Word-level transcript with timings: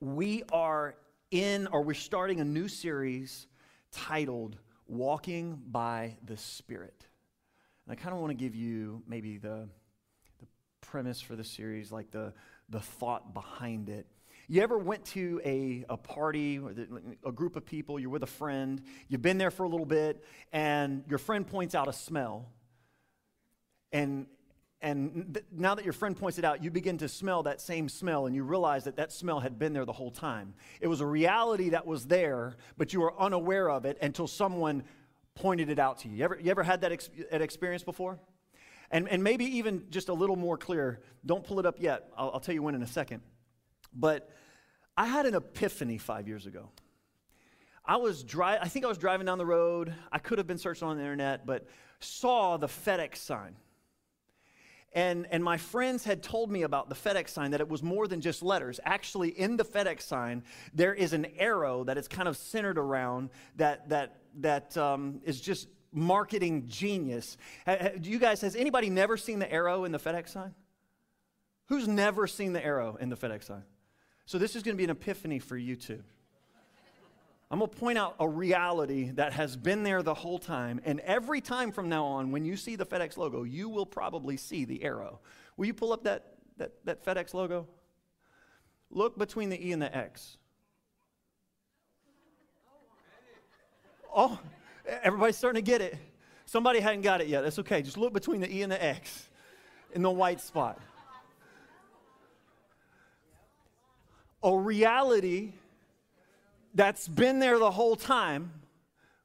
We 0.00 0.44
are 0.52 0.94
in, 1.30 1.66
or 1.68 1.82
we're 1.82 1.94
starting 1.94 2.40
a 2.40 2.44
new 2.44 2.68
series 2.68 3.46
titled 3.92 4.56
Walking 4.86 5.60
by 5.66 6.16
the 6.24 6.36
Spirit. 6.36 7.06
And 7.86 7.92
I 7.92 8.00
kind 8.00 8.14
of 8.14 8.20
want 8.20 8.30
to 8.30 8.36
give 8.36 8.54
you 8.54 9.02
maybe 9.06 9.38
the, 9.38 9.68
the 10.38 10.46
premise 10.80 11.20
for 11.20 11.34
the 11.34 11.44
series, 11.44 11.90
like 11.90 12.10
the, 12.10 12.32
the 12.68 12.80
thought 12.80 13.34
behind 13.34 13.88
it. 13.88 14.06
You 14.48 14.62
ever 14.62 14.78
went 14.78 15.04
to 15.06 15.40
a, 15.44 15.84
a 15.88 15.96
party, 15.96 16.60
a 17.24 17.32
group 17.32 17.56
of 17.56 17.66
people, 17.66 17.98
you're 17.98 18.10
with 18.10 18.22
a 18.22 18.28
friend, 18.28 18.80
you've 19.08 19.22
been 19.22 19.38
there 19.38 19.50
for 19.50 19.64
a 19.64 19.68
little 19.68 19.86
bit, 19.86 20.22
and 20.52 21.02
your 21.08 21.18
friend 21.18 21.46
points 21.46 21.74
out 21.74 21.88
a 21.88 21.92
smell, 21.92 22.48
and, 23.90 24.26
and 24.80 25.34
th- 25.34 25.46
now 25.50 25.74
that 25.74 25.84
your 25.84 25.92
friend 25.92 26.16
points 26.16 26.38
it 26.38 26.44
out, 26.44 26.62
you 26.62 26.70
begin 26.70 26.98
to 26.98 27.08
smell 27.08 27.42
that 27.42 27.60
same 27.60 27.88
smell, 27.88 28.26
and 28.26 28.36
you 28.36 28.44
realize 28.44 28.84
that 28.84 28.96
that 28.96 29.10
smell 29.10 29.40
had 29.40 29.58
been 29.58 29.72
there 29.72 29.84
the 29.84 29.92
whole 29.92 30.12
time. 30.12 30.54
It 30.80 30.86
was 30.86 31.00
a 31.00 31.06
reality 31.06 31.70
that 31.70 31.84
was 31.84 32.06
there, 32.06 32.56
but 32.76 32.92
you 32.92 33.00
were 33.00 33.20
unaware 33.20 33.68
of 33.68 33.84
it 33.84 33.98
until 34.00 34.28
someone 34.28 34.84
pointed 35.34 35.70
it 35.70 35.80
out 35.80 35.98
to 36.00 36.08
you. 36.08 36.18
You 36.18 36.24
ever, 36.24 36.38
you 36.40 36.50
ever 36.52 36.62
had 36.62 36.82
that, 36.82 36.92
ex- 36.92 37.10
that 37.32 37.42
experience 37.42 37.82
before? 37.82 38.20
And, 38.90 39.08
and 39.08 39.22
maybe 39.22 39.44
even 39.58 39.84
just 39.90 40.08
a 40.08 40.14
little 40.14 40.36
more 40.36 40.56
clear. 40.56 41.00
Don't 41.24 41.44
pull 41.44 41.58
it 41.58 41.66
up 41.66 41.76
yet. 41.80 42.10
I'll, 42.16 42.32
I'll 42.34 42.40
tell 42.40 42.54
you 42.54 42.62
when 42.62 42.74
in 42.74 42.82
a 42.82 42.86
second. 42.86 43.22
But 43.92 44.30
I 44.96 45.06
had 45.06 45.26
an 45.26 45.34
epiphany 45.34 45.98
five 45.98 46.28
years 46.28 46.46
ago. 46.46 46.70
I 47.84 47.96
was 47.96 48.22
dri- 48.22 48.58
I 48.60 48.68
think 48.68 48.84
I 48.84 48.88
was 48.88 48.98
driving 48.98 49.26
down 49.26 49.38
the 49.38 49.46
road. 49.46 49.94
I 50.10 50.18
could 50.18 50.38
have 50.38 50.46
been 50.46 50.58
searching 50.58 50.88
on 50.88 50.96
the 50.96 51.02
internet, 51.02 51.46
but 51.46 51.66
saw 52.00 52.56
the 52.56 52.66
FedEx 52.66 53.16
sign. 53.16 53.56
And, 54.92 55.26
and 55.30 55.44
my 55.44 55.58
friends 55.58 56.04
had 56.04 56.22
told 56.22 56.50
me 56.50 56.62
about 56.62 56.88
the 56.88 56.94
FedEx 56.94 57.28
sign 57.28 57.50
that 57.50 57.60
it 57.60 57.68
was 57.68 57.82
more 57.82 58.08
than 58.08 58.20
just 58.20 58.42
letters. 58.42 58.80
Actually, 58.82 59.28
in 59.28 59.56
the 59.56 59.64
FedEx 59.64 60.02
sign, 60.02 60.42
there 60.72 60.94
is 60.94 61.12
an 61.12 61.26
arrow 61.38 61.84
that 61.84 61.98
is 61.98 62.08
kind 62.08 62.26
of 62.26 62.36
centered 62.36 62.78
around 62.78 63.28
that, 63.56 63.88
that, 63.90 64.22
that 64.36 64.76
um, 64.78 65.20
is 65.24 65.40
just 65.40 65.68
marketing 65.96 66.66
genius. 66.68 67.36
Do 67.66 68.10
you 68.10 68.18
guys, 68.18 68.42
has 68.42 68.54
anybody 68.54 68.90
never 68.90 69.16
seen 69.16 69.38
the 69.38 69.50
arrow 69.50 69.84
in 69.84 69.92
the 69.92 69.98
FedEx 69.98 70.28
sign? 70.28 70.54
Who's 71.68 71.88
never 71.88 72.26
seen 72.26 72.52
the 72.52 72.64
arrow 72.64 72.96
in 73.00 73.08
the 73.08 73.16
FedEx 73.16 73.44
sign? 73.44 73.64
So 74.26 74.38
this 74.38 74.54
is 74.54 74.62
going 74.62 74.76
to 74.76 74.78
be 74.78 74.84
an 74.84 74.90
epiphany 74.90 75.38
for 75.38 75.56
you 75.56 75.74
too. 75.74 76.02
I'm 77.50 77.60
going 77.60 77.70
to 77.70 77.76
point 77.76 77.96
out 77.96 78.16
a 78.18 78.28
reality 78.28 79.10
that 79.12 79.32
has 79.32 79.56
been 79.56 79.84
there 79.84 80.02
the 80.02 80.14
whole 80.14 80.38
time. 80.38 80.80
And 80.84 81.00
every 81.00 81.40
time 81.40 81.72
from 81.72 81.88
now 81.88 82.04
on, 82.04 82.32
when 82.32 82.44
you 82.44 82.56
see 82.56 82.76
the 82.76 82.84
FedEx 82.84 83.16
logo, 83.16 83.44
you 83.44 83.68
will 83.68 83.86
probably 83.86 84.36
see 84.36 84.64
the 84.64 84.82
arrow. 84.82 85.20
Will 85.56 85.66
you 85.66 85.74
pull 85.74 85.92
up 85.92 86.04
that, 86.04 86.34
that, 86.58 86.72
that 86.84 87.04
FedEx 87.04 87.34
logo? 87.34 87.68
Look 88.90 89.16
between 89.16 89.48
the 89.48 89.64
E 89.64 89.72
and 89.72 89.80
the 89.80 89.96
X. 89.96 90.36
Oh, 94.14 94.38
everybody's 95.02 95.36
starting 95.36 95.62
to 95.62 95.70
get 95.70 95.80
it. 95.80 95.96
Somebody 96.44 96.80
hadn't 96.80 97.02
got 97.02 97.20
it 97.20 97.26
yet. 97.26 97.42
That's 97.42 97.58
okay. 97.60 97.82
Just 97.82 97.98
look 97.98 98.12
between 98.12 98.40
the 98.40 98.54
E 98.54 98.62
and 98.62 98.70
the 98.70 98.82
X 98.82 99.28
in 99.92 100.02
the 100.02 100.10
white 100.10 100.40
spot. 100.40 100.80
A 104.42 104.56
reality 104.56 105.52
that's 106.74 107.08
been 107.08 107.38
there 107.40 107.58
the 107.58 107.70
whole 107.70 107.96
time, 107.96 108.52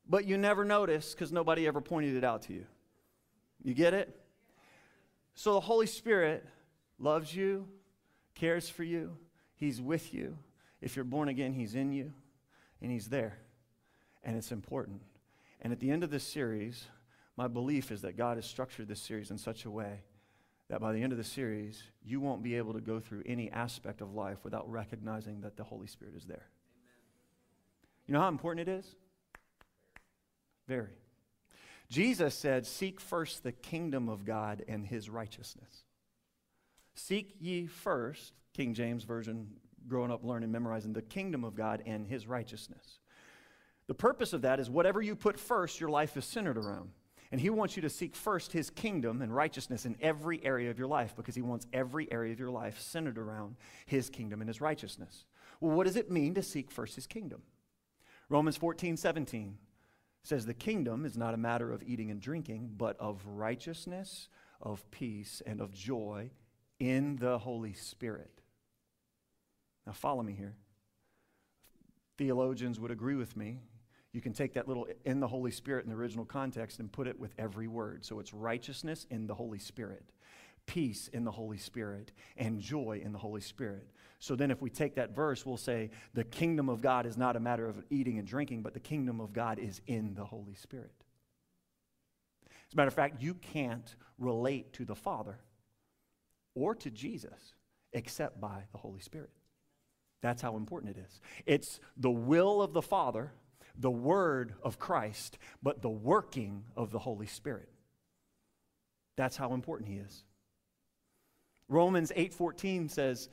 but 0.09 0.25
you 0.25 0.38
never 0.38 0.66
notice 0.66 1.13
because 1.13 1.31
nobody 1.31 1.67
ever 1.67 1.81
pointed 1.81 2.16
it 2.16 2.23
out 2.23 2.44
to 2.44 2.53
you. 2.53 2.66
You 3.63 3.73
get 3.73 3.94
it? 3.94 4.17
So 5.35 5.53
the 5.53 5.59
Holy 5.59 5.85
Spirit 5.85 6.45
loves 6.97 7.35
you, 7.35 7.67
cares 8.35 8.69
for 8.69 8.83
you, 8.83 9.17
He's 9.55 9.79
with 9.79 10.13
you. 10.13 10.38
If 10.81 10.95
you're 10.95 11.05
born 11.05 11.29
again, 11.29 11.53
He's 11.53 11.75
in 11.75 11.91
you, 11.91 12.13
and 12.81 12.91
He's 12.91 13.09
there. 13.09 13.38
And 14.23 14.35
it's 14.35 14.51
important. 14.51 15.01
And 15.61 15.72
at 15.72 15.79
the 15.79 15.91
end 15.91 16.03
of 16.03 16.09
this 16.09 16.23
series, 16.23 16.85
my 17.38 17.47
belief 17.47 17.91
is 17.91 18.01
that 18.01 18.17
God 18.17 18.38
has 18.38 18.45
structured 18.45 18.88
this 18.88 19.01
series 19.01 19.31
in 19.31 19.38
such 19.38 19.66
a 19.66 19.72
way 19.72 20.01
that 20.69 20.79
by 20.79 20.94
the 20.94 21.03
end 21.03 21.11
of 21.11 21.17
the 21.17 21.23
series, 21.23 21.83
you 22.01 22.22
won't 22.22 22.41
be 22.41 22.55
able 22.55 22.73
to 22.73 22.79
go 22.79 22.99
through 22.99 23.23
any 23.25 23.51
aspect 23.51 24.00
of 24.00 24.13
life 24.13 24.38
without 24.44 24.71
recognizing 24.71 25.41
that 25.41 25.57
the 25.57 25.63
Holy 25.63 25.88
Spirit 25.88 26.16
is 26.16 26.23
there. 26.25 26.47
You 28.07 28.13
know 28.13 28.21
how 28.21 28.29
important 28.29 28.67
it 28.67 28.71
is? 28.71 28.95
Very. 30.67 30.95
Jesus 31.89 32.33
said, 32.35 32.66
Seek 32.66 33.01
first 33.01 33.44
the 33.44 33.51
kingdom 33.51 34.07
of 34.07 34.23
God 34.23 34.63
and 34.67 34.85
his 34.85 35.09
righteousness. 35.09 35.83
Seek 36.95 37.35
ye 37.39 37.67
first, 37.67 38.33
King 38.53 38.73
James 38.73 39.03
Version, 39.03 39.47
growing 39.88 40.09
up, 40.09 40.23
learning, 40.23 40.51
memorizing, 40.51 40.94
the 40.94 41.01
kingdom 41.01 41.44
of 41.44 41.53
God 41.53 41.83
and 41.85 42.07
his 42.07 42.27
righteousness. 42.27 43.00
The 43.91 43.96
purpose 43.96 44.31
of 44.31 44.44
that 44.44 44.62
is 44.62 44.69
whatever 44.69 45.02
you 45.02 45.18
put 45.18 45.38
first, 45.38 45.81
your 45.81 45.90
life 45.90 46.16
is 46.16 46.24
centered 46.24 46.57
around. 46.57 46.91
And 47.29 47.41
he 47.41 47.50
wants 47.50 47.75
you 47.75 47.81
to 47.81 47.90
seek 47.90 48.16
first 48.16 48.53
his 48.53 48.69
kingdom 48.69 49.22
and 49.22 49.35
righteousness 49.35 49.85
in 49.85 49.97
every 50.00 50.41
area 50.46 50.72
of 50.72 50.79
your 50.79 50.88
life 50.88 51.13
because 51.13 51.35
he 51.35 51.41
wants 51.41 51.68
every 51.74 52.09
area 52.09 52.31
of 52.31 52.40
your 52.40 52.51
life 52.51 52.80
centered 52.80 53.18
around 53.18 53.57
his 53.85 54.09
kingdom 54.09 54.40
and 54.40 54.47
his 54.47 54.62
righteousness. 54.62 55.25
Well, 55.59 55.75
what 55.75 55.88
does 55.88 55.97
it 55.97 56.09
mean 56.09 56.35
to 56.35 56.41
seek 56.41 56.72
first 56.72 56.96
his 56.96 57.06
kingdom? 57.06 57.41
Romans 58.30 58.56
14, 58.56 58.96
17 58.96 59.57
says, 60.24 60.46
The 60.46 60.53
kingdom 60.53 61.03
is 61.03 61.18
not 61.18 61.34
a 61.34 61.38
matter 61.38 61.69
of 61.69 61.84
eating 61.84 62.12
and 62.12 62.22
drinking, 62.22 62.75
but 62.78 62.97
of 62.97 63.22
righteousness, 63.25 64.30
of 64.62 64.90
peace, 64.91 65.41
and 65.46 65.59
of 65.59 65.74
joy 65.74 66.30
in 66.80 67.18
the 67.18 67.40
Holy 67.40 67.74
Spirit. 67.74 68.40
Now, 69.85 69.91
follow 69.91 70.24
me 70.24 70.31
here. 70.31 70.56
Theologians 72.18 72.80
would 72.80 72.91
agree 72.91 73.16
with 73.16 73.35
me. 73.35 73.59
You 74.13 74.22
can 74.22 74.33
take 74.33 74.53
that 74.53 74.67
little 74.67 74.88
in 75.05 75.19
the 75.19 75.27
Holy 75.27 75.51
Spirit 75.51 75.85
in 75.85 75.89
the 75.89 75.95
original 75.95 76.25
context 76.25 76.79
and 76.79 76.91
put 76.91 77.07
it 77.07 77.19
with 77.19 77.33
every 77.38 77.67
word. 77.67 78.03
So 78.03 78.19
it's 78.19 78.33
righteousness 78.33 79.05
in 79.09 79.25
the 79.25 79.35
Holy 79.35 79.59
Spirit, 79.59 80.03
peace 80.66 81.07
in 81.07 81.23
the 81.23 81.31
Holy 81.31 81.57
Spirit, 81.57 82.11
and 82.35 82.59
joy 82.59 83.01
in 83.03 83.13
the 83.13 83.19
Holy 83.19 83.41
Spirit. 83.41 83.88
So 84.19 84.35
then, 84.35 84.51
if 84.51 84.61
we 84.61 84.69
take 84.69 84.95
that 84.95 85.16
verse, 85.16 85.45
we'll 85.45 85.57
say 85.57 85.89
the 86.13 86.23
kingdom 86.23 86.69
of 86.69 86.81
God 86.81 87.05
is 87.05 87.17
not 87.17 87.35
a 87.35 87.39
matter 87.39 87.67
of 87.67 87.83
eating 87.89 88.19
and 88.19 88.27
drinking, 88.27 88.61
but 88.61 88.73
the 88.73 88.79
kingdom 88.79 89.19
of 89.19 89.33
God 89.33 89.57
is 89.57 89.81
in 89.88 90.13
the 90.13 90.25
Holy 90.25 90.53
Spirit. 90.53 90.94
As 92.67 92.73
a 92.73 92.77
matter 92.77 92.88
of 92.88 92.94
fact, 92.94 93.21
you 93.21 93.33
can't 93.33 93.95
relate 94.19 94.73
to 94.73 94.85
the 94.85 94.95
Father 94.95 95.39
or 96.53 96.75
to 96.75 96.91
Jesus 96.91 97.55
except 97.94 98.39
by 98.39 98.63
the 98.71 98.77
Holy 98.77 99.00
Spirit. 99.00 99.31
That's 100.21 100.41
how 100.41 100.55
important 100.55 100.95
it 100.95 101.03
is. 101.05 101.19
It's 101.45 101.79
the 101.97 102.11
will 102.11 102.61
of 102.61 102.73
the 102.73 102.81
Father, 102.81 103.31
the 103.77 103.91
word 103.91 104.53
of 104.63 104.79
Christ, 104.79 105.37
but 105.61 105.81
the 105.81 105.89
working 105.89 106.63
of 106.75 106.91
the 106.91 106.99
Holy 106.99 107.27
Spirit. 107.27 107.69
That's 109.17 109.37
how 109.37 109.53
important 109.53 109.89
he 109.89 109.97
is. 109.97 110.23
Romans 111.67 112.11
8:14 112.15 112.89
says, 112.89 113.29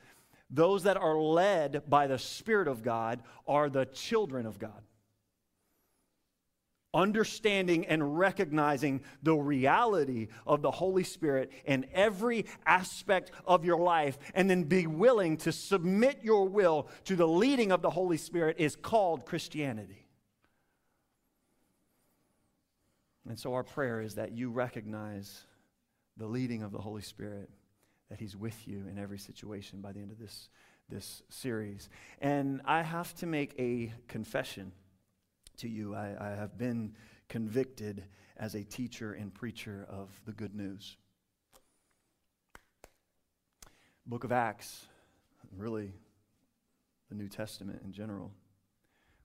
those 0.49 0.83
that 0.83 0.97
are 0.97 1.17
led 1.17 1.83
by 1.87 2.07
the 2.07 2.17
Spirit 2.17 2.67
of 2.67 2.81
God 2.81 3.21
are 3.47 3.69
the 3.69 3.85
children 3.85 4.45
of 4.45 4.57
God. 4.57 4.81
Understanding 6.91 7.85
and 7.85 8.17
recognizing 8.17 9.01
the 9.21 9.35
reality 9.35 10.29
of 10.47 10.63
the 10.63 10.71
Holy 10.71 11.03
Spirit 11.03 11.51
in 11.65 11.85
every 11.93 12.47
aspect 12.65 13.29
of 13.45 13.63
your 13.63 13.77
life, 13.77 14.17
and 14.33 14.49
then 14.49 14.63
be 14.63 14.87
willing 14.87 15.37
to 15.37 15.51
submit 15.51 16.21
your 16.23 16.47
will 16.47 16.87
to 17.03 17.15
the 17.15 17.27
leading 17.27 17.71
of 17.71 17.83
the 17.83 17.91
Holy 17.91 18.17
Spirit 18.17 18.55
is 18.57 18.75
called 18.75 19.27
Christianity. 19.27 20.07
And 23.29 23.37
so, 23.37 23.53
our 23.53 23.63
prayer 23.63 24.01
is 24.01 24.15
that 24.15 24.31
you 24.31 24.49
recognize 24.49 25.45
the 26.17 26.25
leading 26.25 26.63
of 26.63 26.71
the 26.71 26.79
Holy 26.79 27.03
Spirit 27.03 27.49
that 28.09 28.19
He's 28.19 28.35
with 28.35 28.67
you 28.67 28.85
in 28.91 28.97
every 28.97 29.19
situation 29.19 29.81
by 29.81 29.91
the 29.91 29.99
end 29.99 30.11
of 30.11 30.17
this, 30.17 30.49
this 30.89 31.21
series. 31.29 31.89
And 32.19 32.59
I 32.65 32.81
have 32.81 33.13
to 33.17 33.27
make 33.27 33.53
a 33.59 33.93
confession 34.07 34.71
to 35.57 35.69
you. 35.69 35.93
I, 35.93 36.15
I 36.19 36.29
have 36.29 36.57
been 36.57 36.95
convicted 37.27 38.03
as 38.35 38.55
a 38.55 38.63
teacher 38.63 39.13
and 39.13 39.31
preacher 39.31 39.85
of 39.87 40.09
the 40.25 40.31
good 40.31 40.55
news. 40.55 40.97
Book 44.07 44.23
of 44.23 44.31
Acts, 44.31 44.87
really 45.55 45.93
the 47.09 47.15
New 47.15 47.27
Testament 47.27 47.83
in 47.85 47.91
general, 47.91 48.31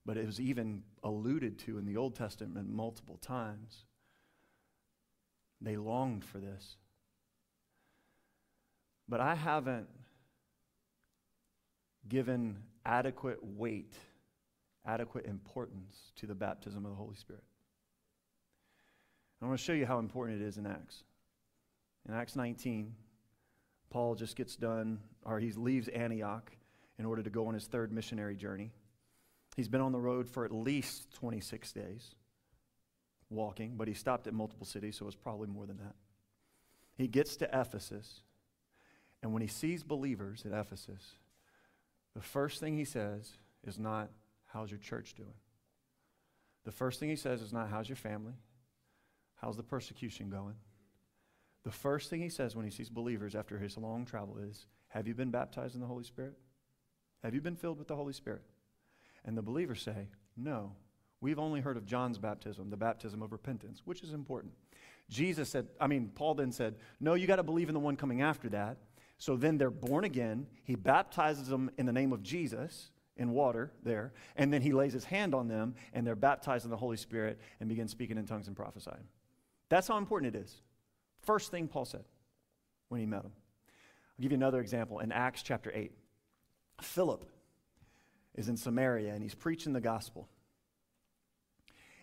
but 0.05 0.19
it 0.19 0.27
was 0.27 0.39
even 0.39 0.83
alluded 1.03 1.59
to 1.61 1.79
in 1.79 1.87
the 1.87 1.97
Old 1.97 2.15
Testament 2.15 2.69
multiple 2.69 3.17
times. 3.17 3.87
They 5.65 5.77
longed 5.79 6.25
for 6.25 6.39
this. 6.39 6.77
But 9.09 9.21
I 9.21 9.35
haven't 9.35 9.89
given 12.07 12.59
adequate 12.85 13.39
weight, 13.43 13.95
adequate 14.87 15.25
importance 15.25 16.13
to 16.17 16.27
the 16.27 16.35
baptism 16.35 16.85
of 16.85 16.91
the 16.91 16.97
Holy 16.97 17.17
Spirit. 17.17 17.43
I 19.43 19.47
want 19.47 19.59
to 19.59 19.65
show 19.65 19.73
you 19.73 19.87
how 19.87 19.99
important 19.99 20.41
it 20.41 20.45
is 20.45 20.59
in 20.59 20.67
Acts. 20.67 21.03
In 22.07 22.15
Acts 22.15 22.37
19, 22.37 22.95
Paul 23.91 24.15
just 24.15 24.37
gets 24.37 24.57
done, 24.57 25.01
or 25.25 25.39
he 25.39 25.53
leaves 25.53 25.89
Antioch 25.89 26.53
in 26.99 27.07
order 27.07 27.23
to 27.23 27.31
go 27.31 27.47
on 27.47 27.55
his 27.55 27.67
third 27.67 27.91
missionary 27.91 28.37
journey. 28.37 28.71
He's 29.57 29.69
been 29.69 29.81
on 29.81 29.93
the 29.93 30.01
road 30.01 30.29
for 30.29 30.45
at 30.45 30.53
least 30.53 31.13
26 31.15 31.73
days 31.73 32.15
walking, 33.35 33.75
but 33.77 33.89
he 33.89 33.95
stopped 33.95 34.27
at 34.27 34.35
multiple 34.35 34.67
cities, 34.67 34.97
so 34.97 35.07
it's 35.07 35.17
probably 35.17 35.49
more 35.49 35.67
than 35.67 35.79
that. 35.79 35.95
He 36.97 37.09
gets 37.09 37.37
to 37.37 37.49
Ephesus, 37.53 38.21
and 39.23 39.33
when 39.33 39.43
he 39.43 39.49
sees 39.49 39.83
believers 39.83 40.45
at 40.47 40.53
Ephesus, 40.53 41.03
the 42.15 42.23
first 42.23 42.61
thing 42.61 42.77
he 42.77 42.85
says 42.85 43.33
is 43.67 43.79
not, 43.79 44.11
How's 44.47 44.71
your 44.71 44.79
church 44.79 45.15
doing? 45.15 45.35
The 46.65 46.71
first 46.71 47.01
thing 47.01 47.09
he 47.09 47.17
says 47.17 47.43
is 47.43 47.53
not, 47.53 47.71
How's 47.71 47.89
your 47.89 47.97
family? 47.97 48.35
How's 49.37 49.57
the 49.57 49.63
persecution 49.63 50.31
going? 50.31 50.55
The 51.65 51.73
first 51.73 52.11
thing 52.11 52.21
he 52.21 52.29
says 52.29 52.55
when 52.55 52.65
he 52.65 52.71
sees 52.71 52.89
believers 52.89 53.35
after 53.35 53.59
his 53.59 53.77
long 53.77 54.05
travel 54.05 54.39
is, 54.39 54.67
Have 54.89 55.09
you 55.09 55.15
been 55.15 55.31
baptized 55.31 55.75
in 55.75 55.81
the 55.81 55.87
Holy 55.87 56.05
Spirit? 56.05 56.35
Have 57.23 57.35
you 57.35 57.41
been 57.41 57.57
filled 57.57 57.79
with 57.79 57.89
the 57.89 57.97
Holy 57.97 58.13
Spirit? 58.13 58.43
And 59.25 59.37
the 59.37 59.43
believers 59.43 59.83
say, 59.83 60.09
No. 60.37 60.73
We've 61.25 61.39
only 61.39 61.63
heard 61.63 61.79
of 61.79 61.87
John's 61.87 62.19
baptism, 62.19 62.69
the 62.69 62.77
baptism 62.77 63.23
of 63.23 63.33
repentance, 63.33 63.81
which 63.87 64.03
is 64.03 64.13
important. 64.13 64.53
Jesus 65.09 65.49
said, 65.49 65.69
I 65.81 65.87
mean, 65.87 66.11
Paul 66.15 66.35
then 66.35 66.53
said, 66.53 66.75
No, 67.01 67.15
you 67.15 67.27
got 67.27 67.37
to 67.37 67.43
believe 67.43 67.69
in 67.69 67.73
the 67.73 67.81
one 67.81 67.97
coming 67.97 68.21
after 68.21 68.51
that. 68.51 68.77
So 69.17 69.35
then 69.35 69.57
they're 69.57 69.71
born 69.71 70.05
again. 70.05 70.47
He 70.65 70.75
baptizes 70.75 71.49
them 71.49 71.71
in 71.79 71.87
the 71.87 71.95
name 71.95 72.13
of 72.13 72.23
Jesus 72.23 72.91
in 73.17 73.31
water 73.31 73.73
there, 73.83 74.13
and 74.37 74.53
then 74.53 74.61
he 74.61 74.75
lays 74.75 74.93
his 74.93 75.07
hand 75.07 75.35
on 75.35 75.49
them, 75.49 75.77
and 75.95 76.07
they're 76.07 76.15
baptized 76.15 76.67
in 76.67 76.71
the 76.71 76.77
Holy 76.77 76.99
Spirit 76.99 77.41
and 77.59 77.71
begin 77.71 77.89
speaking 77.89 78.19
in 78.19 78.27
tongues 78.27 78.47
and 78.47 78.55
prophesying. 78.55 79.09
That's 79.71 79.89
how 79.89 79.97
important 79.97 80.37
it 80.37 80.39
is. 80.39 80.61
First 81.23 81.51
thing 81.51 81.69
Paul 81.69 81.87
said 81.87 82.05
when 82.91 83.01
he 83.01 83.07
met 83.07 83.23
him. 83.23 83.33
I'll 83.33 84.23
give 84.23 84.33
you 84.33 84.37
another 84.37 84.61
example 84.61 84.99
in 84.99 85.11
Acts 85.11 85.43
chapter 85.43 85.73
8. 85.75 85.91
Philip 86.83 87.25
is 88.35 88.51
in 88.51 88.59
Samaria 88.59 89.15
and 89.15 89.23
he's 89.23 89.35
preaching 89.35 89.73
the 89.73 89.81
gospel. 89.81 90.29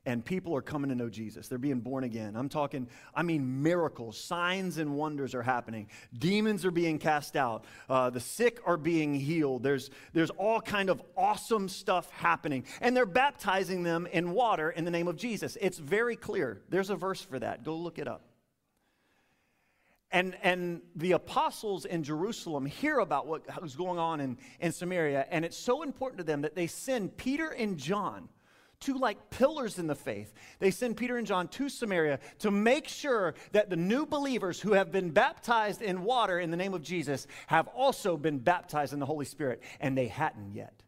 And 0.03 0.25
people 0.25 0.55
are 0.55 0.63
coming 0.63 0.89
to 0.89 0.95
know 0.95 1.09
Jesus. 1.09 1.47
They're 1.47 1.59
being 1.59 1.79
born 1.79 2.03
again. 2.03 2.35
I'm 2.35 2.49
talking, 2.49 2.87
I 3.13 3.21
mean, 3.21 3.61
miracles, 3.61 4.17
signs 4.17 4.79
and 4.79 4.95
wonders 4.95 5.35
are 5.35 5.43
happening. 5.43 5.89
Demons 6.17 6.65
are 6.65 6.71
being 6.71 6.97
cast 6.97 7.35
out. 7.35 7.65
Uh, 7.87 8.09
the 8.09 8.19
sick 8.19 8.59
are 8.65 8.77
being 8.77 9.13
healed. 9.13 9.61
There's, 9.61 9.91
there's 10.13 10.31
all 10.31 10.59
kind 10.59 10.89
of 10.89 11.03
awesome 11.15 11.69
stuff 11.69 12.09
happening. 12.09 12.65
And 12.81 12.97
they're 12.97 13.05
baptizing 13.05 13.83
them 13.83 14.07
in 14.11 14.31
water 14.31 14.71
in 14.71 14.85
the 14.85 14.91
name 14.91 15.07
of 15.07 15.17
Jesus. 15.17 15.55
It's 15.61 15.77
very 15.77 16.15
clear. 16.15 16.63
There's 16.69 16.89
a 16.89 16.95
verse 16.95 17.21
for 17.21 17.37
that. 17.37 17.63
Go 17.63 17.75
look 17.75 17.99
it 17.99 18.07
up. 18.07 18.23
And, 20.11 20.35
and 20.43 20.81
the 20.95 21.13
apostles 21.13 21.85
in 21.85 22.03
Jerusalem 22.03 22.65
hear 22.65 22.99
about 22.99 23.27
what 23.27 23.43
was 23.61 23.75
going 23.75 23.97
on 23.97 24.19
in, 24.19 24.37
in 24.59 24.71
Samaria, 24.73 25.25
and 25.29 25.45
it's 25.45 25.55
so 25.55 25.83
important 25.83 26.17
to 26.17 26.25
them 26.25 26.41
that 26.41 26.53
they 26.53 26.67
send 26.67 27.15
Peter 27.15 27.47
and 27.47 27.77
John, 27.77 28.27
two 28.81 28.97
like 28.97 29.29
pillars 29.29 29.79
in 29.79 29.87
the 29.87 29.95
faith. 29.95 30.33
They 30.59 30.71
send 30.71 30.97
Peter 30.97 31.17
and 31.17 31.25
John 31.25 31.47
to 31.49 31.69
Samaria 31.69 32.19
to 32.39 32.51
make 32.51 32.89
sure 32.89 33.35
that 33.53 33.69
the 33.69 33.77
new 33.77 34.05
believers 34.05 34.59
who 34.59 34.73
have 34.73 34.91
been 34.91 35.11
baptized 35.11 35.81
in 35.81 36.03
water 36.03 36.39
in 36.39 36.51
the 36.51 36.57
name 36.57 36.73
of 36.73 36.81
Jesus 36.81 37.27
have 37.47 37.67
also 37.69 38.17
been 38.17 38.39
baptized 38.39 38.91
in 38.91 38.99
the 38.99 39.05
Holy 39.05 39.25
Spirit, 39.25 39.61
and 39.79 39.97
they 39.97 40.07
hadn't 40.07 40.53
yet. 40.53 40.83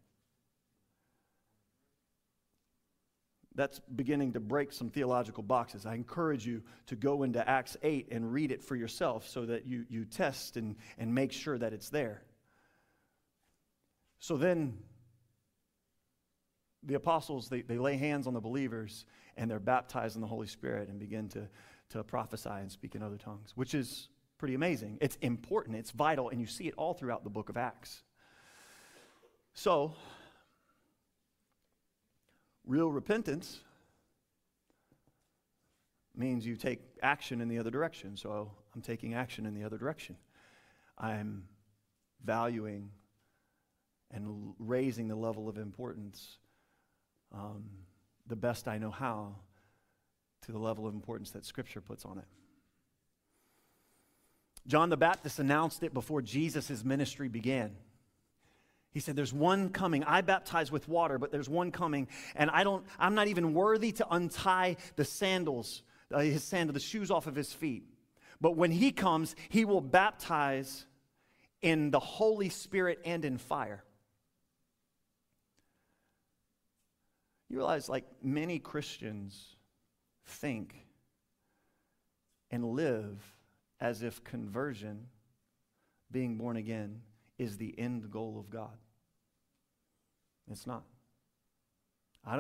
that's 3.56 3.80
beginning 3.96 4.34
to 4.34 4.40
break 4.40 4.72
some 4.72 4.90
theological 4.90 5.44
boxes. 5.44 5.86
I 5.86 5.94
encourage 5.94 6.46
you 6.46 6.64
to 6.88 6.96
go 6.96 7.24
into 7.24 7.48
Acts 7.48 7.78
8 7.84 8.08
and 8.12 8.32
read 8.32 8.52
it 8.52 8.64
for 8.64 8.76
yourself 8.76 9.28
so 9.28 9.46
that 9.46 9.66
you, 9.68 9.86
you 9.90 10.06
test 10.06 10.58
and, 10.58 10.76
and 10.98 11.14
make 11.14 11.32
sure 11.32 11.58
that 11.58 11.74
it's 11.74 11.90
there. 11.90 12.24
So 14.20 14.38
then 14.38 14.78
the 16.86 16.96
apostles, 16.96 17.50
they, 17.50 17.62
they 17.62 17.78
lay 17.78 17.98
hands 17.98 18.28
on 18.28 18.34
the 18.34 18.42
believers 18.42 19.06
and 19.38 19.50
they're 19.50 19.60
baptized 19.60 20.16
in 20.16 20.22
the 20.22 20.28
Holy 20.28 20.48
Spirit 20.48 20.90
and 20.90 21.00
begin 21.00 21.30
to, 21.30 21.48
to 21.90 22.04
prophesy 22.04 22.50
and 22.50 22.72
speak 22.72 22.96
in 22.96 23.04
other 23.04 23.18
tongues, 23.18 23.54
which 23.56 23.74
is 23.74 24.10
pretty 24.38 24.54
amazing. 24.54 24.98
It's 25.02 25.18
important, 25.22 25.78
it's 25.78 25.92
vital, 25.92 26.30
and 26.30 26.40
you 26.40 26.48
see 26.48 26.68
it 26.68 26.74
all 26.78 26.94
throughout 26.94 27.24
the 27.24 27.30
book 27.30 27.50
of 27.50 27.58
Acts. 27.58 28.04
So, 29.54 29.96
Real 32.66 32.90
repentance 32.90 33.60
means 36.16 36.46
you 36.46 36.56
take 36.56 36.80
action 37.02 37.42
in 37.42 37.50
the 37.50 37.60
other 37.60 37.72
direction. 37.72 38.16
So 38.16 38.52
I'm 38.74 38.82
taking 38.82 39.14
action 39.16 39.46
in 39.46 39.54
the 39.54 39.64
other 39.64 39.78
direction. 39.78 40.16
I'm 40.98 41.44
valuing 42.24 42.90
and 44.12 44.54
raising 44.60 45.10
the 45.10 45.16
level 45.16 45.50
of 45.50 45.58
importance 45.58 46.38
um, 47.34 47.64
the 48.28 48.36
best 48.36 48.68
I 48.68 48.78
know 48.78 48.92
how 48.92 49.36
to 50.44 50.52
the 50.52 50.60
level 50.60 50.88
of 50.88 50.94
importance 50.94 51.32
that 51.32 51.46
Scripture 51.46 51.82
puts 51.82 52.06
on 52.06 52.18
it. 52.18 52.26
John 54.68 54.90
the 54.90 54.98
Baptist 54.98 55.40
announced 55.40 55.84
it 55.84 55.94
before 55.94 56.22
Jesus' 56.22 56.84
ministry 56.84 57.28
began. 57.28 57.76
He 58.92 59.00
said, 59.00 59.16
There's 59.16 59.34
one 59.34 59.70
coming. 59.70 60.04
I 60.04 60.22
baptize 60.22 60.72
with 60.72 60.88
water, 60.88 61.18
but 61.18 61.32
there's 61.32 61.50
one 61.50 61.72
coming, 61.72 62.08
and 62.36 62.50
I 62.50 62.64
don't, 62.64 62.86
I'm 62.98 63.16
not 63.16 63.28
even 63.28 63.54
worthy 63.54 63.92
to 63.94 64.08
untie 64.10 64.78
the 64.96 65.04
sandals, 65.04 65.84
uh, 66.14 66.20
his 66.20 66.44
sandal, 66.44 66.74
the 66.74 66.80
shoes 66.80 67.12
off 67.12 67.28
of 67.28 67.36
his 67.36 67.52
feet. 67.52 67.84
But 68.40 68.56
when 68.56 68.72
he 68.72 68.92
comes, 68.92 69.36
he 69.50 69.66
will 69.66 69.82
baptize 69.82 70.86
in 71.62 71.92
the 71.92 72.00
Holy 72.00 72.50
Spirit 72.50 73.00
and 73.06 73.26
in 73.26 73.38
fire. 73.38 73.84
You 77.54 77.60
realize, 77.60 77.88
like 77.88 78.06
many 78.24 78.58
Christians 78.58 79.58
think 80.26 80.88
and 82.50 82.66
live 82.66 83.22
as 83.80 84.02
if 84.02 84.24
conversion, 84.24 85.06
being 86.10 86.36
born 86.36 86.58
again, 86.58 87.02
is 87.38 87.56
the 87.58 87.78
end 87.78 88.10
goal 88.10 88.40
of 88.40 88.50
God. 88.50 88.76
It's 90.50 90.66
not. 90.66 90.82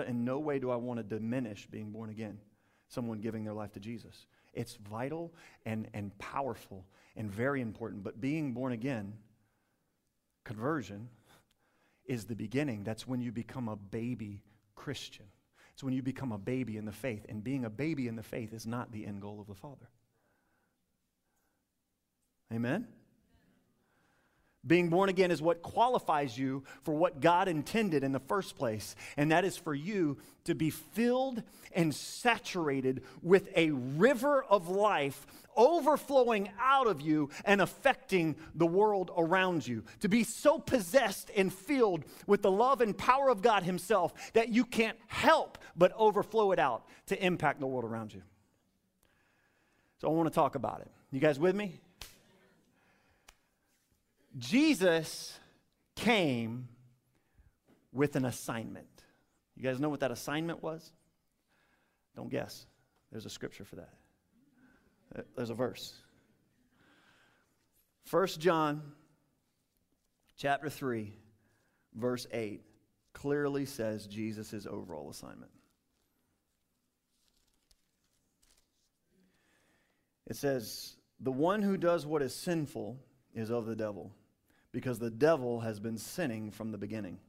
in 0.07 0.25
no 0.25 0.39
way 0.39 0.57
do 0.57 0.71
I 0.71 0.77
want 0.77 0.97
to 0.97 1.03
diminish 1.03 1.67
being 1.67 1.91
born 1.91 2.09
again, 2.09 2.39
someone 2.87 3.19
giving 3.19 3.43
their 3.43 3.53
life 3.53 3.73
to 3.73 3.79
Jesus. 3.79 4.25
It's 4.51 4.77
vital 4.77 5.31
and, 5.63 5.89
and 5.93 6.17
powerful 6.17 6.87
and 7.15 7.29
very 7.31 7.61
important. 7.61 8.03
But 8.03 8.19
being 8.19 8.51
born 8.51 8.71
again, 8.71 9.13
conversion, 10.43 11.07
is 12.03 12.25
the 12.25 12.35
beginning. 12.35 12.83
That's 12.83 13.07
when 13.07 13.21
you 13.21 13.31
become 13.31 13.69
a 13.69 13.75
baby 13.75 14.41
Christian. 14.75 15.25
It's 15.73 15.83
when 15.83 15.93
you 15.93 16.03
become 16.03 16.31
a 16.31 16.37
baby 16.37 16.77
in 16.77 16.85
the 16.85 16.91
faith. 16.91 17.25
And 17.29 17.43
being 17.43 17.65
a 17.65 17.69
baby 17.69 18.07
in 18.07 18.15
the 18.15 18.23
faith 18.23 18.53
is 18.53 18.67
not 18.67 18.91
the 18.91 19.05
end 19.05 19.21
goal 19.21 19.39
of 19.39 19.47
the 19.47 19.55
Father. 19.55 19.89
Amen? 22.53 22.87
Being 24.65 24.89
born 24.89 25.09
again 25.09 25.29
is 25.29 25.41
what 25.41 25.61
qualifies 25.61 26.37
you 26.37 26.63
for 26.83 26.93
what 26.93 27.19
God 27.19 27.49
intended 27.49 28.03
in 28.03 28.13
the 28.13 28.19
first 28.19 28.55
place, 28.55 28.95
and 29.17 29.31
that 29.31 29.43
is 29.43 29.57
for 29.57 29.75
you 29.75 30.17
to 30.45 30.55
be 30.55 30.69
filled 30.69 31.43
and 31.73 31.93
saturated 31.93 33.03
with 33.21 33.49
a 33.57 33.71
river 33.71 34.43
of 34.43 34.69
life 34.69 35.25
overflowing 35.55 36.49
out 36.59 36.87
of 36.87 37.01
you 37.01 37.29
and 37.45 37.61
affecting 37.61 38.35
the 38.55 38.65
world 38.65 39.11
around 39.17 39.67
you. 39.67 39.83
To 39.99 40.09
be 40.09 40.23
so 40.23 40.59
possessed 40.59 41.29
and 41.35 41.53
filled 41.53 42.05
with 42.25 42.41
the 42.41 42.51
love 42.51 42.79
and 42.79 42.97
power 42.97 43.29
of 43.29 43.41
God 43.41 43.63
Himself 43.63 44.13
that 44.33 44.49
you 44.49 44.63
can't 44.63 44.97
help 45.07 45.57
but 45.75 45.91
overflow 45.97 46.53
it 46.53 46.59
out 46.59 46.85
to 47.07 47.21
impact 47.23 47.59
the 47.59 47.67
world 47.67 47.85
around 47.85 48.13
you. 48.13 48.21
So 49.99 50.07
I 50.07 50.11
want 50.11 50.27
to 50.27 50.35
talk 50.35 50.55
about 50.55 50.81
it. 50.81 50.91
You 51.11 51.19
guys 51.19 51.39
with 51.39 51.55
me? 51.55 51.79
Jesus 54.37 55.39
came 55.95 56.67
with 57.91 58.15
an 58.15 58.25
assignment. 58.25 58.87
You 59.55 59.63
guys 59.63 59.79
know 59.79 59.89
what 59.89 59.99
that 59.99 60.11
assignment 60.11 60.63
was? 60.63 60.91
Don't 62.15 62.29
guess. 62.29 62.65
There's 63.11 63.25
a 63.25 63.29
scripture 63.29 63.65
for 63.65 63.75
that. 63.75 63.93
There's 65.35 65.51
a 65.51 65.53
verse. 65.53 65.93
1 68.09 68.27
John 68.39 68.81
chapter 70.37 70.69
3 70.69 71.13
verse 71.93 72.25
8 72.31 72.61
clearly 73.13 73.65
says 73.65 74.07
Jesus' 74.07 74.65
overall 74.65 75.09
assignment. 75.09 75.51
It 80.25 80.35
says, 80.35 80.97
"The 81.19 81.31
one 81.31 81.61
who 81.61 81.77
does 81.77 82.05
what 82.05 82.23
is 82.23 82.33
sinful 82.33 82.99
is 83.33 83.51
of 83.51 83.65
the 83.65 83.75
devil." 83.75 84.15
Because 84.73 84.99
the 84.99 85.11
devil 85.11 85.61
has 85.61 85.79
been 85.79 85.97
sinning 85.97 86.51
from 86.51 86.71
the 86.71 86.77
beginning. 86.77 87.19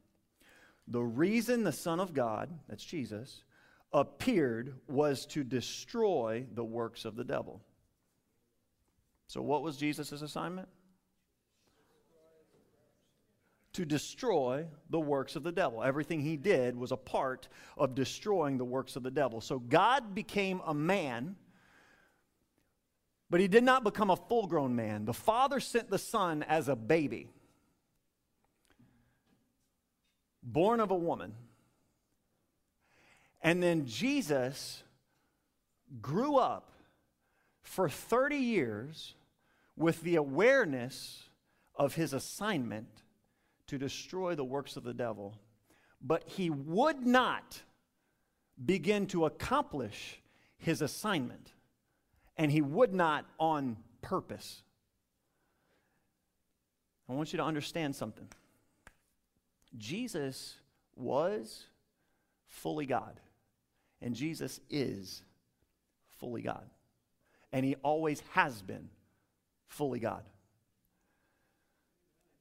The 0.89 1.03
reason 1.03 1.63
the 1.63 1.73
Son 1.73 2.01
of 2.01 2.13
God, 2.13 2.51
that's 2.69 2.85
Jesus, 2.85 3.45
appeared 3.93 4.75
was 4.89 5.25
to 5.27 5.45
destroy 5.45 6.47
the 6.53 6.65
works 6.65 7.05
of 7.05 7.15
the 7.15 7.23
devil. 7.23 7.63
So, 9.29 9.41
what 9.41 9.63
was 9.63 9.77
Jesus' 9.77 10.11
assignment? 10.11 10.69
To 13.75 13.85
destroy 13.85 14.67
the 14.91 15.01
works 15.01 15.37
of 15.37 15.43
the 15.43 15.53
devil. 15.53 15.83
Everything 15.83 16.21
he 16.21 16.37
did 16.37 16.77
was 16.77 16.93
a 16.93 16.97
part 16.97 17.49
of 17.77 17.95
destroying 17.95 18.59
the 18.59 18.65
works 18.65 18.97
of 18.97 19.03
the 19.03 19.11
devil. 19.11 19.41
So, 19.41 19.59
God 19.59 20.15
became 20.15 20.61
a 20.67 20.75
man, 20.75 21.37
but 23.31 23.41
he 23.41 23.49
did 23.49 23.65
not 23.65 23.85
become 23.85 24.11
a 24.11 24.17
full 24.17 24.47
grown 24.47 24.77
man. 24.77 25.05
The 25.05 25.15
Father 25.15 25.61
sent 25.61 25.91
the 25.91 25.99
Son 25.99 26.43
as 26.43 26.69
a 26.69 26.77
baby, 26.77 27.29
born 30.43 30.81
of 30.81 30.91
a 30.91 30.97
woman. 30.97 31.35
And 33.41 33.63
then 33.63 33.87
Jesus 33.87 34.83
grew 36.01 36.37
up 36.37 36.73
for 37.63 37.89
30 37.89 38.37
years 38.37 39.15
with 39.77 40.01
the 40.03 40.17
awareness 40.17 41.25
of 41.75 41.95
his 41.95 42.13
assignment 42.13 42.89
to 43.67 43.79
destroy 43.79 44.35
the 44.35 44.45
works 44.45 44.77
of 44.77 44.85
the 44.85 44.95
devil, 44.95 45.39
but 46.01 46.23
he 46.27 46.51
would 46.51 47.07
not 47.07 47.63
begin 48.65 49.07
to 49.09 49.25
accomplish 49.25 50.21
his 50.57 50.81
assignment, 50.81 51.54
and 52.37 52.51
he 52.51 52.61
would 52.61 52.93
not 52.93 53.25
on 53.39 53.77
purpose. 54.03 54.63
I 57.09 57.13
want 57.13 57.33
you 57.33 57.37
to 57.39 57.45
understand 57.45 57.95
something. 57.95 58.29
Jesus 59.77 60.55
was 60.97 61.67
fully 62.47 62.87
God, 62.87 63.21
and 64.01 64.15
Jesus 64.15 64.61
is 64.71 65.23
fully 66.17 66.43
God 66.43 66.65
and 67.55 67.65
he 67.65 67.77
always 67.85 68.21
has 68.33 68.61
been 68.63 68.89
fully 69.69 70.01
God. 70.01 70.25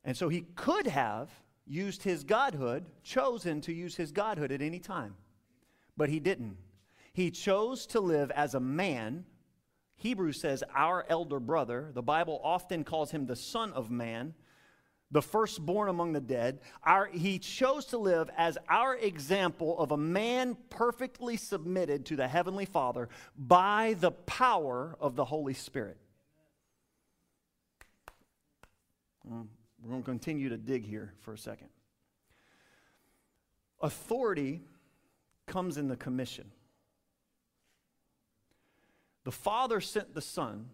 And 0.03 0.17
so 0.17 0.27
he 0.27 0.41
could 0.55 0.88
have 0.88 1.29
used 1.67 2.01
his 2.01 2.23
godhood, 2.23 2.88
chosen 3.03 3.62
to 3.62 3.71
use 3.71 3.95
his 3.95 4.12
godhood 4.12 4.51
at 4.51 4.63
any 4.63 4.79
time, 4.79 5.13
but 5.95 6.09
he 6.09 6.19
didn't. 6.19 6.57
He 7.13 7.29
chose 7.29 7.85
to 7.88 8.00
live 8.00 8.31
as 8.31 8.55
a 8.55 8.59
man. 8.59 9.23
Hebrews 9.95 10.39
says, 10.39 10.63
our 10.75 11.05
elder 11.07 11.39
brother. 11.39 11.91
The 11.93 12.01
Bible 12.01 12.41
often 12.43 12.83
calls 12.83 13.12
him 13.12 13.25
the 13.25 13.35
Son 13.35 13.71
of 13.73 13.89
Man 13.89 14.33
the 15.13 15.21
firstborn 15.21 15.89
among 15.89 16.12
the 16.13 16.19
dead. 16.19 16.59
Our, 16.83 17.05
he 17.05 17.38
chose 17.38 17.85
to 17.88 18.00
live 18.00 18.29
as 18.35 18.57
our 18.67 18.95
example 18.95 19.77
of 19.77 19.91
a 19.91 19.97
man 19.97 20.57
perfectly 20.71 21.38
submitted 21.38 22.07
to 22.07 22.15
the 22.15 22.27
Heavenly 22.27 22.65
Father 22.65 23.09
by 23.38 23.95
the 24.00 24.12
power 24.12 24.97
of 25.00 25.15
the 25.15 25.23
Holy 25.23 25.53
Spirit. 25.53 25.97
Well, 29.23 29.47
we're 29.81 29.91
going 29.91 30.01
to 30.01 30.09
continue 30.09 30.50
to 30.50 30.57
dig 30.57 30.83
here 30.83 31.13
for 31.19 31.33
a 31.33 31.38
second. 31.38 31.69
Authority 33.81 34.62
comes 35.45 35.77
in 35.77 35.88
the 35.88 35.95
commission. 35.95 36.51
The 39.23 39.31
Father 39.31 39.79
sent 39.79 40.13
the 40.13 40.21
Son, 40.21 40.69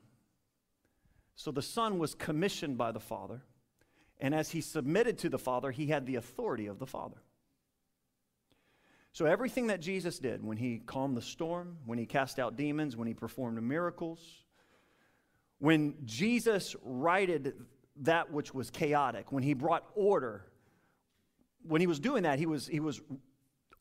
so 1.35 1.51
the 1.51 1.61
Son 1.61 1.99
was 1.99 2.15
commissioned 2.15 2.77
by 2.77 2.91
the 2.91 2.99
Father. 2.99 3.43
And 4.19 4.35
as 4.35 4.51
he 4.51 4.61
submitted 4.61 5.17
to 5.19 5.29
the 5.29 5.39
Father, 5.39 5.71
he 5.71 5.87
had 5.87 6.05
the 6.05 6.15
authority 6.15 6.67
of 6.67 6.79
the 6.79 6.85
Father. 6.85 7.21
So, 9.11 9.25
everything 9.25 9.67
that 9.67 9.79
Jesus 9.79 10.19
did, 10.19 10.43
when 10.43 10.57
he 10.57 10.79
calmed 10.85 11.17
the 11.17 11.21
storm, 11.21 11.77
when 11.85 11.97
he 11.97 12.05
cast 12.05 12.37
out 12.37 12.55
demons, 12.55 12.95
when 12.95 13.07
he 13.07 13.13
performed 13.13 13.61
miracles, 13.63 14.19
when 15.57 15.95
Jesus 16.05 16.75
righted 16.83 17.53
that 18.01 18.31
which 18.31 18.53
was 18.53 18.69
chaotic, 18.69 19.31
when 19.31 19.43
he 19.43 19.53
brought 19.53 19.83
order, 19.95 20.45
when 21.63 21.81
he 21.81 21.87
was 21.87 21.99
doing 21.99 22.23
that, 22.23 22.39
he 22.39 22.45
was, 22.45 22.67
he 22.67 22.79
was 22.79 23.01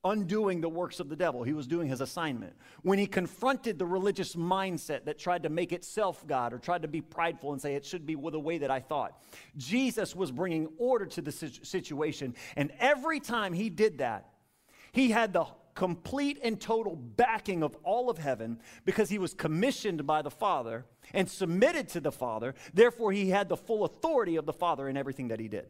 undoing 0.05 0.61
the 0.61 0.69
works 0.69 1.01
of 1.01 1.09
the 1.09 1.17
devil. 1.17 1.43
He 1.43 1.53
was 1.53 1.67
doing 1.67 1.89
his 1.89 2.01
assignment. 2.01 2.55
When 2.83 2.99
he 2.99 3.07
confronted 3.07 3.79
the 3.79 3.87
religious 3.87 4.37
mindset 4.37 5.05
that 5.07 5.19
tried 5.19 5.43
to 5.43 5.49
make 5.49 5.73
itself 5.73 6.27
God 6.27 6.53
or 6.53 6.59
tried 6.59 6.83
to 6.83 6.89
be 6.89 7.01
prideful 7.01 7.53
and 7.53 7.61
say 7.61 7.75
it 7.75 7.85
should 7.85 8.07
be 8.07 8.15
the 8.15 8.39
way 8.39 8.59
that 8.59 8.71
I 8.71 8.81
thought, 8.81 9.21
Jesus 9.57 10.15
was 10.15 10.31
bringing 10.31 10.69
order 10.79 11.07
to 11.07 11.23
the 11.23 11.33
situation. 11.33 12.35
And 12.57 12.73
every 12.79 13.21
time 13.21 13.53
he 13.53 13.71
did 13.71 13.99
that, 13.99 14.31
he 14.93 15.11
had 15.11 15.33
the 15.33 15.47
complete 15.75 16.41
and 16.43 16.61
total 16.61 16.97
backing 16.97 17.63
of 17.63 17.77
all 17.85 18.11
of 18.11 18.19
heaven 18.19 18.61
because 18.85 19.09
he 19.09 19.19
was 19.19 19.33
commissioned 19.33 20.05
by 20.07 20.23
the 20.23 20.31
Father 20.31 20.85
and 21.15 21.31
submitted 21.31 21.89
to 21.89 22.01
the 22.01 22.11
Father. 22.11 22.55
Therefore, 22.75 23.13
he 23.13 23.31
had 23.31 23.49
the 23.49 23.57
full 23.57 23.85
authority 23.85 24.37
of 24.37 24.45
the 24.45 24.53
Father 24.53 24.89
in 24.89 24.97
everything 24.97 25.29
that 25.29 25.39
he 25.39 25.47
did. 25.47 25.67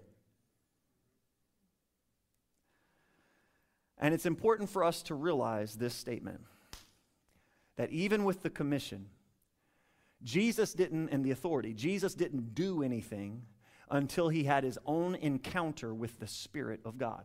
And 3.99 4.15
it's 4.15 4.27
important 4.27 4.71
for 4.71 4.85
us 4.85 5.03
to 5.05 5.15
realize 5.15 5.75
this 5.75 5.95
statement 5.95 6.41
that 7.77 7.91
even 7.91 8.25
with 8.25 8.43
the 8.43 8.51
commission, 8.51 9.07
Jesus 10.23 10.73
didn't, 10.73 11.11
and 11.11 11.25
the 11.25 11.31
authority, 11.31 11.75
Jesus 11.75 12.15
didn't 12.15 12.55
do 12.55 12.83
anything 12.83 13.43
until 13.91 14.29
he 14.29 14.45
had 14.45 14.65
his 14.65 14.79
own 14.85 15.15
encounter 15.15 15.95
with 15.95 16.19
the 16.19 16.27
Spirit 16.27 16.81
of 16.85 16.99
God. 16.99 17.25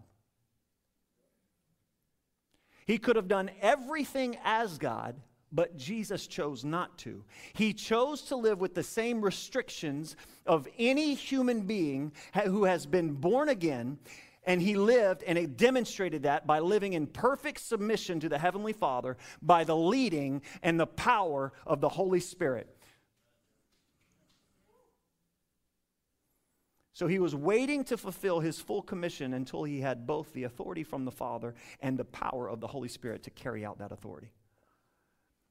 He 2.86 2.98
could 2.98 3.16
have 3.16 3.28
done 3.28 3.50
everything 3.62 4.38
as 4.44 4.78
God, 4.78 5.16
but 5.52 5.78
Jesus 5.78 6.28
chose 6.28 6.64
not 6.64 6.98
to. 7.00 7.24
He 7.54 7.74
chose 7.74 8.22
to 8.24 8.36
live 8.36 8.60
with 8.60 8.76
the 8.76 8.84
same 8.84 9.22
restrictions 9.22 10.16
of 10.46 10.68
any 10.78 11.14
human 11.14 11.62
being 11.62 12.12
who 12.44 12.66
has 12.66 12.86
been 12.86 13.14
born 13.14 13.50
again 13.50 14.00
and 14.46 14.62
he 14.62 14.76
lived 14.76 15.24
and 15.24 15.38
he 15.38 15.46
demonstrated 15.46 16.24
that 16.24 16.46
by 16.46 16.60
living 16.60 16.94
in 16.94 17.08
perfect 17.08 17.60
submission 17.60 18.20
to 18.20 18.30
the 18.30 18.38
Heavenly 18.38 18.74
Father 18.74 19.18
by 19.42 19.64
the 19.64 19.76
leading 19.76 20.42
and 20.62 20.80
the 20.80 20.88
power 20.88 21.54
of 21.66 21.82
the 21.82 21.90
Holy 21.90 22.20
Spirit. 22.20 22.76
So 26.94 27.08
he 27.08 27.18
was 27.18 27.34
waiting 27.34 27.84
to 27.86 27.98
fulfill 27.98 28.40
his 28.40 28.60
full 28.60 28.84
commission 28.84 29.34
until 29.34 29.64
he 29.64 29.82
had 29.82 30.06
both 30.06 30.32
the 30.34 30.44
authority 30.44 30.84
from 30.84 31.06
the 31.06 31.12
Father 31.12 31.56
and 31.82 31.98
the 31.98 32.06
power 32.06 32.48
of 32.48 32.60
the 32.60 32.68
Holy 32.68 32.88
Spirit 32.88 33.24
to 33.24 33.32
carry 33.32 33.66
out 33.66 33.80
that 33.80 33.92
authority. 33.92 34.32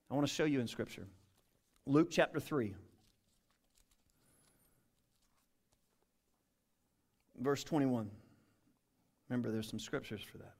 I 0.08 0.14
want 0.14 0.26
to 0.26 0.32
show 0.32 0.44
you 0.44 0.60
in 0.60 0.68
Scripture. 0.68 1.08
Luke 1.84 2.08
chapter 2.10 2.38
3. 2.38 2.74
Verse 7.40 7.64
21. 7.64 8.08
Remember, 9.32 9.50
there's 9.50 9.70
some 9.70 9.78
scriptures 9.78 10.20
for 10.20 10.36
that. 10.36 10.52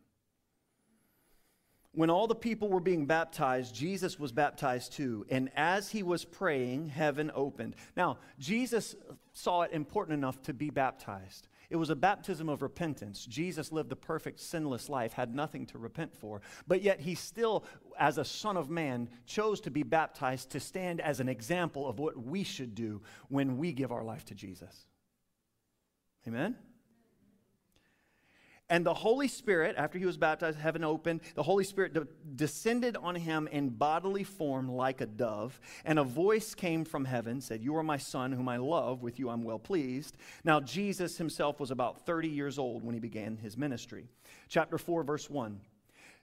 When 1.91 2.09
all 2.09 2.27
the 2.27 2.35
people 2.35 2.71
were 2.71 2.81
being 2.81 3.05
baptized, 3.05 3.75
Jesus 3.75 4.19
was 4.19 4.33
baptized 4.33 4.95
too. 4.95 5.27
And 5.29 5.51
as 5.55 5.91
he 5.91 6.03
was 6.03 6.25
praying, 6.25 6.87
heaven 6.87 7.31
opened. 7.35 7.77
Now, 7.99 8.17
Jesus 8.39 8.97
saw 9.35 9.61
it 9.61 9.73
important 9.73 10.17
enough 10.17 10.41
to 10.45 10.55
be 10.55 10.71
baptized. 10.71 11.49
It 11.69 11.77
was 11.77 11.91
a 11.91 11.95
baptism 11.95 12.49
of 12.49 12.63
repentance. 12.63 13.27
Jesus 13.27 13.73
lived 13.73 13.93
a 13.93 13.97
perfect, 13.97 14.41
sinless 14.41 14.89
life, 14.89 15.13
had 15.13 15.35
nothing 15.35 15.67
to 15.67 15.77
repent 15.77 16.17
for. 16.17 16.41
But 16.67 16.81
yet, 16.81 16.99
he 16.99 17.15
still, 17.15 17.67
as 17.99 18.17
a 18.17 18.25
son 18.25 18.57
of 18.57 18.71
man, 18.71 19.11
chose 19.27 19.61
to 19.63 19.71
be 19.71 19.83
baptized 19.83 20.49
to 20.53 20.61
stand 20.61 20.99
as 21.03 21.21
an 21.21 21.29
example 21.29 21.87
of 21.87 21.99
what 21.99 22.17
we 22.17 22.43
should 22.43 22.75
do 22.75 23.03
when 23.29 23.59
we 23.59 23.75
give 23.75 23.93
our 23.93 24.03
life 24.03 24.25
to 24.27 24.35
Jesus. 24.35 24.87
Amen? 26.27 26.57
And 28.73 28.87
the 28.87 28.95
Holy 28.95 29.29
Spirit, 29.29 29.75
after 29.77 29.99
he 29.99 30.07
was 30.07 30.17
baptized, 30.17 30.59
heaven 30.59 30.83
opened, 30.83 31.21
the 31.35 31.43
Holy 31.43 31.63
Spirit 31.63 31.93
de- 31.93 32.07
descended 32.37 32.97
on 32.97 33.15
him 33.15 33.47
in 33.53 33.69
bodily 33.69 34.25
form 34.25 34.67
like 34.67 35.03
a 35.03 35.07
dove. 35.07 35.61
And 35.85 35.99
a 35.99 36.05
voice 36.05 36.55
came 36.55 36.87
from 36.87 37.05
heaven, 37.05 37.43
said, 37.43 37.63
You 37.63 37.77
are 37.77 37.83
my 37.83 37.99
son, 37.99 38.33
whom 38.33 38.49
I 38.49 38.57
love. 38.57 39.03
With 39.03 39.19
you 39.19 39.29
I'm 39.29 39.43
well 39.43 39.59
pleased. 39.59 40.17
Now, 40.43 40.59
Jesus 40.59 41.19
himself 41.19 41.61
was 41.61 41.71
about 41.71 42.07
30 42.07 42.29
years 42.29 42.59
old 42.59 42.83
when 42.83 42.95
he 42.95 42.99
began 42.99 43.37
his 43.37 43.59
ministry. 43.59 44.07
Chapter 44.49 44.79
4, 44.79 45.05
verse 45.05 45.29
1. 45.29 45.61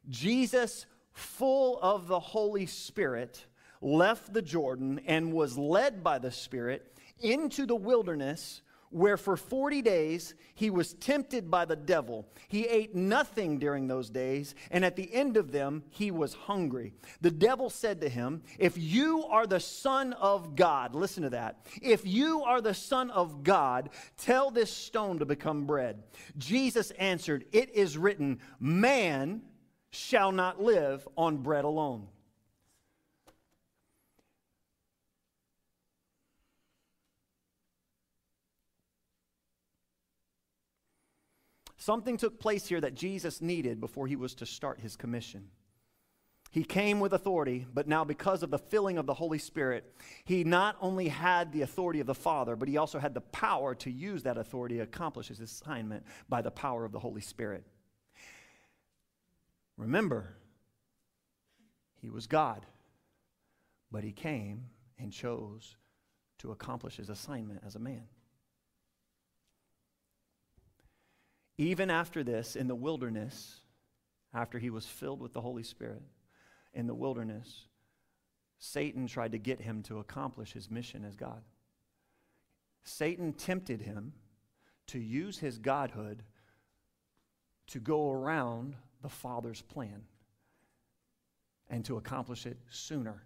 Jesus, 0.09 0.87
full 1.13 1.77
of 1.83 2.07
the 2.07 2.19
Holy 2.19 2.65
Spirit, 2.65 3.45
left 3.79 4.33
the 4.33 4.41
Jordan 4.41 5.01
and 5.05 5.33
was 5.33 5.55
led 5.55 6.03
by 6.03 6.17
the 6.17 6.31
Spirit 6.31 6.97
into 7.21 7.67
the 7.67 7.75
wilderness 7.75 8.63
where 8.89 9.17
for 9.17 9.37
40 9.37 9.81
days 9.81 10.33
he 10.55 10.69
was 10.69 10.93
tempted 10.93 11.49
by 11.49 11.65
the 11.65 11.75
devil. 11.75 12.27
He 12.47 12.65
ate 12.65 12.95
nothing 12.95 13.59
during 13.59 13.87
those 13.87 14.09
days, 14.09 14.55
and 14.71 14.83
at 14.83 14.95
the 14.95 15.13
end 15.13 15.37
of 15.37 15.51
them 15.51 15.83
he 15.89 16.11
was 16.11 16.33
hungry. 16.33 16.93
The 17.21 17.31
devil 17.31 17.69
said 17.69 18.01
to 18.01 18.09
him, 18.09 18.41
If 18.57 18.77
you 18.77 19.25
are 19.25 19.45
the 19.45 19.59
Son 19.59 20.13
of 20.13 20.55
God, 20.55 20.95
listen 20.95 21.23
to 21.23 21.29
that. 21.31 21.67
If 21.81 22.05
you 22.05 22.43
are 22.43 22.61
the 22.61 22.73
Son 22.73 23.11
of 23.11 23.43
God, 23.43 23.89
tell 24.17 24.51
this 24.51 24.71
stone 24.71 25.19
to 25.19 25.25
become 25.25 25.65
bread. 25.65 26.03
Jesus 26.37 26.91
answered, 26.91 27.45
It 27.51 27.69
is 27.75 27.97
written, 27.97 28.39
Man 28.59 29.41
shall 29.91 30.31
not 30.31 30.61
live 30.61 31.07
on 31.17 31.37
bread 31.37 31.65
alone. 31.65 32.07
Something 41.89 42.17
took 42.17 42.39
place 42.39 42.67
here 42.67 42.79
that 42.81 42.93
Jesus 42.93 43.41
needed 43.41 43.79
before 43.79 44.05
he 44.05 44.15
was 44.15 44.35
to 44.35 44.45
start 44.45 44.79
his 44.79 44.95
commission. 44.95 45.47
He 46.51 46.63
came 46.63 46.99
with 46.99 47.13
authority, 47.13 47.65
but 47.73 47.87
now, 47.87 48.03
because 48.03 48.43
of 48.43 48.51
the 48.51 48.59
filling 48.59 48.99
of 48.99 49.07
the 49.07 49.13
Holy 49.15 49.39
Spirit, 49.39 49.91
he 50.23 50.43
not 50.43 50.77
only 50.81 51.07
had 51.07 51.51
the 51.51 51.63
authority 51.63 51.99
of 51.99 52.05
the 52.05 52.13
Father, 52.13 52.55
but 52.55 52.67
he 52.67 52.77
also 52.77 52.99
had 52.99 53.15
the 53.15 53.21
power 53.21 53.73
to 53.73 53.89
use 53.89 54.21
that 54.21 54.37
authority 54.37 54.75
to 54.77 54.83
accomplish 54.83 55.29
his 55.29 55.39
assignment 55.39 56.05
by 56.29 56.43
the 56.43 56.51
power 56.51 56.85
of 56.85 56.91
the 56.91 56.99
Holy 56.99 57.21
Spirit. 57.21 57.63
Remember, 59.75 60.35
he 62.03 62.11
was 62.11 62.27
God, 62.27 62.67
but 63.91 64.03
he 64.03 64.11
came 64.11 64.65
and 64.99 65.11
chose 65.11 65.75
to 66.37 66.51
accomplish 66.51 66.97
his 66.97 67.09
assignment 67.09 67.63
as 67.65 67.73
a 67.73 67.79
man. 67.79 68.03
Even 71.59 71.91
after 71.91 72.23
this, 72.23 72.55
in 72.55 72.69
the 72.69 72.75
wilderness, 72.75 73.59
after 74.33 74.57
he 74.57 74.69
was 74.69 74.85
filled 74.85 75.19
with 75.19 75.33
the 75.33 75.41
Holy 75.41 75.63
Spirit, 75.63 76.01
in 76.73 76.87
the 76.87 76.95
wilderness, 76.95 77.67
Satan 78.59 79.07
tried 79.07 79.33
to 79.33 79.39
get 79.39 79.59
him 79.59 79.83
to 79.83 79.99
accomplish 79.99 80.53
his 80.53 80.71
mission 80.71 81.03
as 81.03 81.17
God. 81.17 81.41
Satan 82.83 83.33
tempted 83.33 83.81
him 83.81 84.13
to 84.87 84.99
use 84.99 85.37
his 85.37 85.57
godhood 85.57 86.23
to 87.67 87.79
go 87.81 88.09
around 88.09 88.77
the 89.01 89.09
Father's 89.09 89.61
plan 89.61 90.03
and 91.69 91.83
to 91.83 91.97
accomplish 91.97 92.45
it 92.45 92.57
sooner 92.69 93.23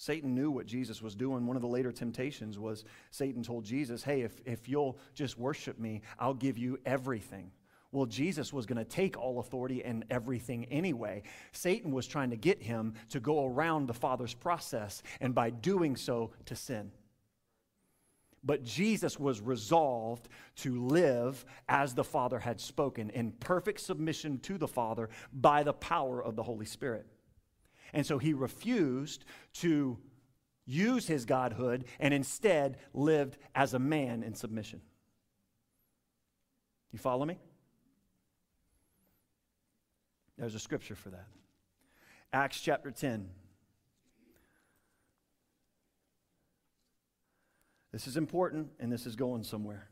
Satan 0.00 0.34
knew 0.34 0.50
what 0.50 0.64
Jesus 0.64 1.02
was 1.02 1.14
doing. 1.14 1.46
One 1.46 1.56
of 1.56 1.60
the 1.60 1.68
later 1.68 1.92
temptations 1.92 2.58
was 2.58 2.86
Satan 3.10 3.42
told 3.42 3.66
Jesus, 3.66 4.02
Hey, 4.02 4.22
if, 4.22 4.40
if 4.46 4.66
you'll 4.66 4.98
just 5.12 5.38
worship 5.38 5.78
me, 5.78 6.00
I'll 6.18 6.32
give 6.32 6.56
you 6.56 6.78
everything. 6.86 7.50
Well, 7.92 8.06
Jesus 8.06 8.50
was 8.50 8.64
going 8.64 8.78
to 8.78 8.84
take 8.86 9.18
all 9.18 9.40
authority 9.40 9.84
and 9.84 10.06
everything 10.08 10.64
anyway. 10.70 11.24
Satan 11.52 11.92
was 11.92 12.06
trying 12.06 12.30
to 12.30 12.36
get 12.36 12.62
him 12.62 12.94
to 13.10 13.20
go 13.20 13.44
around 13.44 13.88
the 13.88 13.92
Father's 13.92 14.32
process, 14.32 15.02
and 15.20 15.34
by 15.34 15.50
doing 15.50 15.96
so, 15.96 16.30
to 16.46 16.56
sin. 16.56 16.90
But 18.42 18.64
Jesus 18.64 19.20
was 19.20 19.42
resolved 19.42 20.30
to 20.56 20.82
live 20.82 21.44
as 21.68 21.92
the 21.92 22.04
Father 22.04 22.38
had 22.38 22.58
spoken, 22.58 23.10
in 23.10 23.32
perfect 23.32 23.80
submission 23.80 24.38
to 24.38 24.56
the 24.56 24.66
Father 24.66 25.10
by 25.30 25.62
the 25.62 25.74
power 25.74 26.24
of 26.24 26.36
the 26.36 26.42
Holy 26.42 26.64
Spirit. 26.64 27.06
And 27.92 28.06
so 28.06 28.18
he 28.18 28.32
refused 28.32 29.24
to 29.54 29.98
use 30.66 31.06
his 31.06 31.24
godhood 31.24 31.84
and 31.98 32.14
instead 32.14 32.78
lived 32.94 33.36
as 33.54 33.74
a 33.74 33.78
man 33.78 34.22
in 34.22 34.34
submission. 34.34 34.80
You 36.92 36.98
follow 36.98 37.24
me? 37.24 37.38
There's 40.38 40.54
a 40.54 40.58
scripture 40.58 40.94
for 40.94 41.10
that. 41.10 41.26
Acts 42.32 42.60
chapter 42.60 42.90
10. 42.90 43.28
This 47.92 48.06
is 48.06 48.16
important 48.16 48.68
and 48.78 48.90
this 48.92 49.06
is 49.06 49.16
going 49.16 49.42
somewhere. 49.42 49.88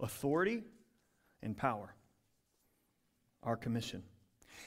Authority 0.00 0.64
and 1.42 1.56
power. 1.56 1.94
Our 3.42 3.56
commission. 3.56 4.02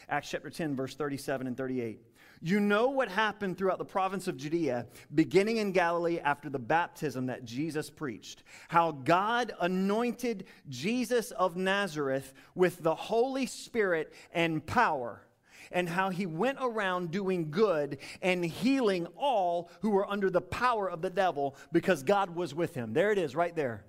Acts 0.10 0.30
chapter 0.30 0.50
10, 0.50 0.76
verse 0.76 0.96
37 0.96 1.48
and 1.48 1.58
38. 1.58 2.00
You 2.42 2.60
know 2.60 2.90
what 2.90 3.10
happened 3.10 3.58
throughout 3.58 3.80
the 3.80 3.86
province 3.86 4.28
of 4.28 4.38
Judea, 4.38 4.86
beginning 5.14 5.58
in 5.58 5.72
Galilee 5.72 6.20
after 6.20 6.50
the 6.50 6.60
baptism 6.60 7.28
that 7.28 7.46
Jesus 7.46 7.90
preached. 7.90 8.44
How 8.68 8.92
God 8.92 9.54
anointed 9.60 10.46
Jesus 10.70 11.32
of 11.32 11.56
Nazareth 11.56 12.34
with 12.54 12.84
the 12.84 12.94
Holy 12.94 13.48
Spirit 13.48 14.14
and 14.32 14.64
power, 14.66 15.24
and 15.72 15.90
how 15.90 16.10
he 16.10 16.26
went 16.26 16.60
around 16.62 17.12
doing 17.12 17.50
good 17.50 17.98
and 18.22 18.46
healing 18.46 19.08
all 19.18 19.70
who 19.82 19.90
were 19.90 20.10
under 20.10 20.30
the 20.30 20.42
power 20.42 20.90
of 20.90 21.02
the 21.02 21.10
devil 21.10 21.56
because 21.72 22.04
God 22.04 22.36
was 22.36 22.54
with 22.54 22.76
him. 22.76 22.94
There 22.94 23.12
it 23.12 23.18
is, 23.18 23.36
right 23.36 23.56
there. 23.56 23.84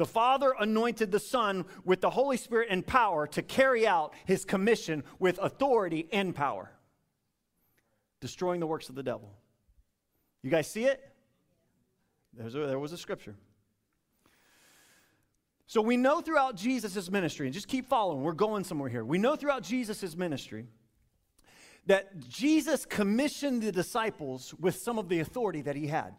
The 0.00 0.06
Father 0.06 0.54
anointed 0.58 1.12
the 1.12 1.20
Son 1.20 1.66
with 1.84 2.00
the 2.00 2.08
Holy 2.08 2.38
Spirit 2.38 2.68
and 2.70 2.86
power 2.86 3.26
to 3.26 3.42
carry 3.42 3.86
out 3.86 4.14
his 4.24 4.46
commission 4.46 5.04
with 5.18 5.38
authority 5.42 6.08
and 6.10 6.34
power 6.34 6.70
destroying 8.22 8.60
the 8.60 8.66
works 8.66 8.88
of 8.88 8.94
the 8.94 9.02
devil. 9.02 9.30
You 10.42 10.50
guys 10.50 10.68
see 10.68 10.84
it? 10.84 11.06
There's 12.32 12.54
a, 12.54 12.60
there 12.60 12.78
was 12.78 12.94
a 12.94 12.96
scripture. 12.96 13.34
So 15.66 15.82
we 15.82 15.98
know 15.98 16.22
throughout 16.22 16.56
Jesus' 16.56 17.10
ministry, 17.10 17.46
and 17.46 17.52
just 17.52 17.68
keep 17.68 17.86
following, 17.86 18.22
we're 18.22 18.32
going 18.32 18.64
somewhere 18.64 18.88
here. 18.88 19.04
We 19.04 19.18
know 19.18 19.36
throughout 19.36 19.62
Jesus' 19.62 20.16
ministry 20.16 20.64
that 21.84 22.26
Jesus 22.26 22.86
commissioned 22.86 23.64
the 23.64 23.70
disciples 23.70 24.54
with 24.58 24.76
some 24.76 24.98
of 24.98 25.10
the 25.10 25.20
authority 25.20 25.60
that 25.60 25.76
he 25.76 25.88
had. 25.88 26.14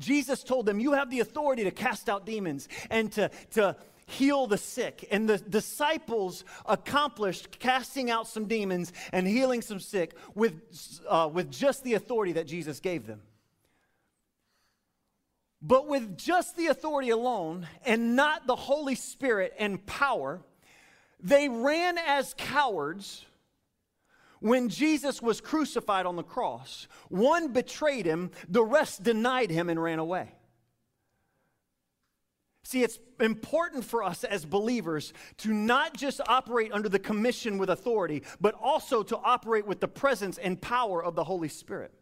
Jesus 0.00 0.42
told 0.42 0.66
them, 0.66 0.80
You 0.80 0.92
have 0.92 1.10
the 1.10 1.20
authority 1.20 1.64
to 1.64 1.70
cast 1.70 2.08
out 2.08 2.26
demons 2.26 2.68
and 2.90 3.12
to, 3.12 3.30
to 3.52 3.76
heal 4.06 4.46
the 4.46 4.58
sick. 4.58 5.06
And 5.10 5.28
the 5.28 5.38
disciples 5.38 6.44
accomplished 6.66 7.58
casting 7.60 8.10
out 8.10 8.26
some 8.26 8.46
demons 8.46 8.92
and 9.12 9.26
healing 9.26 9.62
some 9.62 9.78
sick 9.78 10.16
with, 10.34 11.00
uh, 11.08 11.30
with 11.32 11.50
just 11.50 11.84
the 11.84 11.94
authority 11.94 12.32
that 12.32 12.46
Jesus 12.46 12.80
gave 12.80 13.06
them. 13.06 13.22
But 15.62 15.86
with 15.86 16.16
just 16.16 16.56
the 16.56 16.68
authority 16.68 17.10
alone 17.10 17.68
and 17.84 18.16
not 18.16 18.46
the 18.46 18.56
Holy 18.56 18.94
Spirit 18.94 19.54
and 19.58 19.84
power, 19.84 20.40
they 21.22 21.48
ran 21.48 21.98
as 21.98 22.34
cowards 22.36 23.26
when 24.40 24.68
Jesus 24.68 25.22
was 25.22 25.40
crucified 25.40 26.06
on 26.06 26.16
the 26.16 26.22
cross. 26.22 26.88
One 27.08 27.52
betrayed 27.52 28.06
him, 28.06 28.30
the 28.48 28.64
rest 28.64 29.02
denied 29.02 29.50
him 29.50 29.68
and 29.68 29.80
ran 29.80 29.98
away. 29.98 30.32
See, 32.62 32.82
it's 32.82 32.98
important 33.18 33.84
for 33.84 34.02
us 34.02 34.22
as 34.22 34.44
believers 34.44 35.12
to 35.38 35.52
not 35.52 35.96
just 35.96 36.20
operate 36.28 36.72
under 36.72 36.88
the 36.88 36.98
commission 36.98 37.58
with 37.58 37.68
authority, 37.68 38.22
but 38.40 38.54
also 38.60 39.02
to 39.02 39.18
operate 39.18 39.66
with 39.66 39.80
the 39.80 39.88
presence 39.88 40.38
and 40.38 40.60
power 40.60 41.02
of 41.02 41.14
the 41.14 41.24
Holy 41.24 41.48
Spirit. 41.48 41.92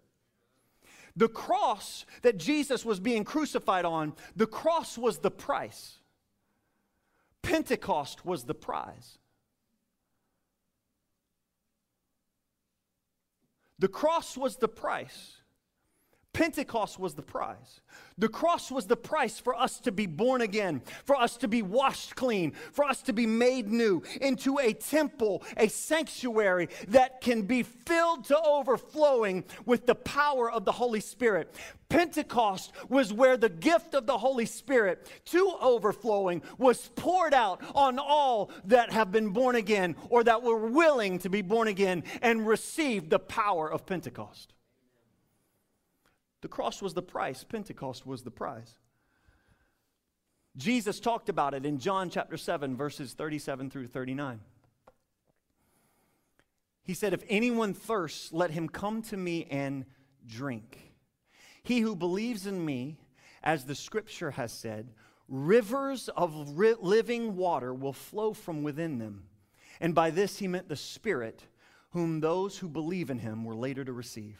The 1.16 1.28
cross 1.28 2.04
that 2.22 2.36
Jesus 2.36 2.84
was 2.84 3.00
being 3.00 3.24
crucified 3.24 3.84
on, 3.84 4.12
the 4.36 4.46
cross 4.46 4.98
was 4.98 5.18
the 5.18 5.30
price. 5.30 5.96
Pentecost 7.42 8.26
was 8.26 8.44
the 8.44 8.54
prize. 8.54 9.18
The 13.78 13.88
cross 13.88 14.36
was 14.36 14.56
the 14.56 14.68
price. 14.68 15.37
Pentecost 16.38 17.00
was 17.00 17.14
the 17.14 17.22
prize. 17.22 17.80
The 18.16 18.28
cross 18.28 18.70
was 18.70 18.86
the 18.86 18.96
price 18.96 19.40
for 19.40 19.56
us 19.56 19.80
to 19.80 19.90
be 19.90 20.06
born 20.06 20.40
again, 20.40 20.82
for 21.04 21.16
us 21.16 21.36
to 21.38 21.48
be 21.48 21.62
washed 21.62 22.14
clean, 22.14 22.52
for 22.70 22.84
us 22.84 23.02
to 23.02 23.12
be 23.12 23.26
made 23.26 23.66
new 23.66 24.04
into 24.20 24.60
a 24.60 24.72
temple, 24.72 25.42
a 25.56 25.66
sanctuary 25.66 26.68
that 26.86 27.20
can 27.20 27.42
be 27.42 27.64
filled 27.64 28.26
to 28.26 28.40
overflowing 28.40 29.42
with 29.66 29.86
the 29.86 29.96
power 29.96 30.48
of 30.48 30.64
the 30.64 30.70
Holy 30.70 31.00
Spirit. 31.00 31.52
Pentecost 31.88 32.70
was 32.88 33.12
where 33.12 33.36
the 33.36 33.48
gift 33.48 33.94
of 33.94 34.06
the 34.06 34.18
Holy 34.18 34.46
Spirit 34.46 35.10
to 35.24 35.56
overflowing 35.60 36.40
was 36.56 36.88
poured 36.94 37.34
out 37.34 37.60
on 37.74 37.98
all 37.98 38.52
that 38.64 38.92
have 38.92 39.10
been 39.10 39.30
born 39.30 39.56
again 39.56 39.96
or 40.08 40.22
that 40.22 40.44
were 40.44 40.68
willing 40.68 41.18
to 41.18 41.28
be 41.28 41.42
born 41.42 41.66
again 41.66 42.04
and 42.22 42.46
receive 42.46 43.10
the 43.10 43.18
power 43.18 43.68
of 43.68 43.84
Pentecost. 43.86 44.54
The 46.40 46.48
cross 46.48 46.80
was 46.80 46.94
the 46.94 47.02
price, 47.02 47.44
Pentecost 47.44 48.06
was 48.06 48.22
the 48.22 48.30
prize. 48.30 48.78
Jesus 50.56 50.98
talked 50.98 51.28
about 51.28 51.54
it 51.54 51.64
in 51.64 51.78
John 51.78 52.10
chapter 52.10 52.36
7, 52.36 52.76
verses 52.76 53.12
37 53.14 53.70
through 53.70 53.86
39. 53.88 54.40
He 56.82 56.94
said, 56.94 57.12
If 57.12 57.22
anyone 57.28 57.74
thirsts, 57.74 58.32
let 58.32 58.50
him 58.50 58.68
come 58.68 59.02
to 59.02 59.16
me 59.16 59.46
and 59.50 59.84
drink. 60.26 60.92
He 61.62 61.80
who 61.80 61.94
believes 61.94 62.46
in 62.46 62.64
me, 62.64 62.98
as 63.42 63.64
the 63.64 63.74
scripture 63.74 64.32
has 64.32 64.52
said, 64.52 64.94
rivers 65.28 66.08
of 66.08 66.58
ri- 66.58 66.74
living 66.80 67.36
water 67.36 67.74
will 67.74 67.92
flow 67.92 68.32
from 68.32 68.62
within 68.62 68.98
them. 68.98 69.24
And 69.80 69.94
by 69.94 70.10
this 70.10 70.38
he 70.38 70.48
meant 70.48 70.68
the 70.68 70.76
Spirit, 70.76 71.44
whom 71.90 72.20
those 72.20 72.58
who 72.58 72.68
believe 72.68 73.10
in 73.10 73.18
him 73.18 73.44
were 73.44 73.54
later 73.54 73.84
to 73.84 73.92
receive. 73.92 74.38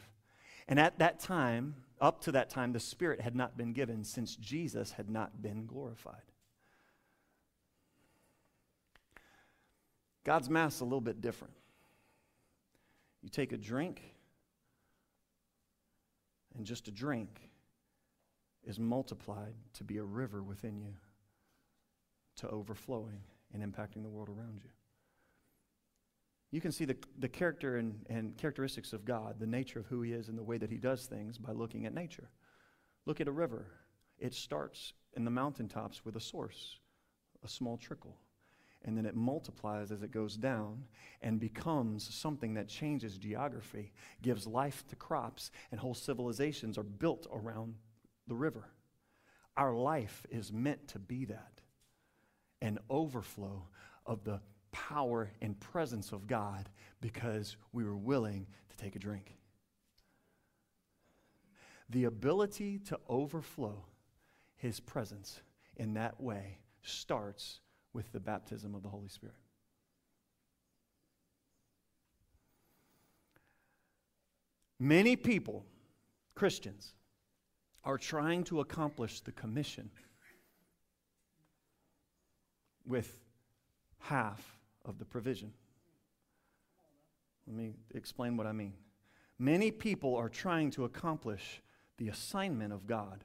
And 0.67 0.81
at 0.81 0.99
that 0.99 1.21
time, 1.21 1.77
up 2.01 2.21
to 2.23 2.33
that 2.33 2.51
time, 2.51 2.73
the 2.73 2.81
Spirit 2.81 3.21
had 3.21 3.35
not 3.35 3.57
been 3.57 3.73
given 3.73 4.05
since 4.05 4.37
Jesus 4.37 4.93
had 4.93 5.11
not 5.11 5.43
been 5.43 5.67
glorified. 5.67 6.23
God's 10.25 10.51
Mass 10.51 10.77
is 10.77 10.81
a 10.83 10.85
little 10.85 11.01
bit 11.01 11.21
different. 11.21 11.55
You 13.23 13.29
take 13.29 13.53
a 13.53 13.57
drink, 13.57 14.15
and 16.57 16.67
just 16.67 16.89
a 16.89 16.91
drink 16.91 17.51
is 18.65 18.79
multiplied 18.79 19.55
to 19.75 19.85
be 19.85 19.99
a 19.99 20.05
river 20.05 20.43
within 20.43 20.79
you, 20.79 20.95
to 22.37 22.49
overflowing 22.49 23.21
and 23.53 23.63
impacting 23.63 24.03
the 24.03 24.09
world 24.09 24.29
around 24.29 24.61
you. 24.63 24.71
You 26.51 26.61
can 26.61 26.73
see 26.73 26.85
the, 26.85 26.97
the 27.19 27.29
character 27.29 27.77
and, 27.77 28.05
and 28.09 28.37
characteristics 28.37 28.93
of 28.93 29.05
God, 29.05 29.39
the 29.39 29.47
nature 29.47 29.81
of 29.81 29.87
who 29.87 30.03
He 30.03 30.13
is, 30.13 30.29
and 30.29 30.39
the 30.39 30.43
way 30.43 30.57
that 30.59 30.71
He 30.71 30.79
does 30.79 31.07
things 31.07 31.37
by 31.37 31.53
looking 31.53 31.85
at 31.85 31.95
nature. 31.95 32.31
Look 33.05 33.21
at 33.21 33.29
a 33.29 33.33
river. 33.33 33.67
It 34.19 34.35
starts 34.35 34.95
in 35.15 35.25
the 35.25 35.31
mountaintops 35.31 36.05
with 36.05 36.17
a 36.17 36.21
source, 36.21 36.79
a 37.45 37.49
small 37.49 37.77
trickle. 37.77 38.17
And 38.85 38.97
then 38.97 39.07
it 39.07 39.17
multiplies 39.17 39.91
as 39.91 40.03
it 40.03 40.13
goes 40.13 40.37
down 40.37 40.85
and 41.21 41.41
becomes 41.41 42.15
something 42.15 42.55
that 42.55 42.69
changes 42.69 43.19
geography, 43.19 43.93
gives 44.23 44.47
life 44.47 44.85
to 44.89 44.97
crops, 44.97 45.51
and 45.71 45.81
whole 45.81 45.95
civilizations 45.95 46.79
are 46.79 46.85
built 46.85 47.27
around 47.33 47.75
the 48.29 48.37
river. 48.37 48.69
Our 49.57 49.75
life 49.75 50.25
is 50.31 50.53
meant 50.53 50.89
to 50.89 50.99
be 50.99 51.25
that 51.27 51.61
an 52.61 52.79
overflow 52.89 53.69
of 54.07 54.25
the 54.25 54.41
power 54.73 55.31
and 55.41 55.59
presence 55.59 56.13
of 56.13 56.27
God 56.27 56.69
because 57.01 57.57
we 57.73 57.85
were 57.85 57.97
willing 57.97 58.47
to 58.71 58.77
take 58.77 58.97
a 58.97 58.99
drink. 58.99 59.37
The 61.91 62.05
ability 62.05 62.79
to 62.87 62.99
overflow 63.09 63.85
His 64.57 64.81
presence 64.81 65.41
in 65.77 65.95
that 65.95 66.21
way 66.21 66.59
starts 66.83 67.61
with 67.93 68.13
the 68.13 68.21
baptism 68.21 68.75
of 68.75 68.83
the 68.83 68.89
Holy 68.89 69.09
Spirit. 69.09 69.37
Many 74.79 75.17
people, 75.17 75.67
Christians, 76.35 76.95
are 77.85 77.99
trying 77.99 78.45
to 78.45 78.61
accomplish 78.61 79.21
the 79.21 79.33
commission 79.33 79.91
with 82.87 83.19
half 83.99 84.58
of 84.85 84.99
the 84.99 85.05
provision. 85.05 85.53
Let 87.47 87.57
me 87.57 87.75
explain 87.95 88.37
what 88.37 88.47
I 88.47 88.53
mean. 88.53 88.75
Many 89.39 89.71
people 89.71 90.17
are 90.17 90.29
trying 90.29 90.71
to 90.73 90.85
accomplish 90.85 91.63
the 91.97 92.09
assignment 92.09 92.73
of 92.73 92.87
God 92.87 93.25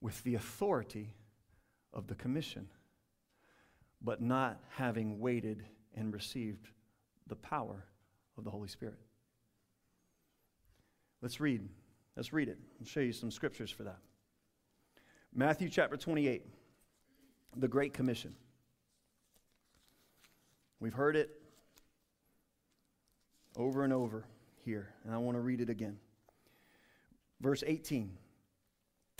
with 0.00 0.22
the 0.22 0.34
authority 0.34 1.14
of 1.92 2.06
the 2.06 2.14
commission, 2.14 2.68
but 4.02 4.20
not 4.20 4.60
having 4.76 5.18
waited 5.18 5.64
and 5.94 6.12
received 6.12 6.68
the 7.26 7.36
power 7.36 7.84
of 8.36 8.44
the 8.44 8.50
Holy 8.50 8.68
Spirit. 8.68 8.98
Let's 11.20 11.40
read. 11.40 11.68
Let's 12.16 12.32
read 12.32 12.48
it. 12.48 12.58
I'll 12.80 12.86
show 12.86 13.00
you 13.00 13.12
some 13.12 13.30
scriptures 13.30 13.70
for 13.70 13.84
that. 13.84 13.98
Matthew 15.34 15.68
chapter 15.68 15.96
28, 15.96 16.44
the 17.56 17.68
Great 17.68 17.92
Commission. 17.92 18.34
We've 20.80 20.94
heard 20.94 21.16
it 21.16 21.30
over 23.56 23.84
and 23.84 23.92
over 23.92 24.24
here, 24.64 24.94
and 25.04 25.14
I 25.14 25.18
want 25.18 25.36
to 25.36 25.40
read 25.40 25.60
it 25.60 25.70
again. 25.70 25.98
Verse 27.40 27.64
18. 27.66 28.16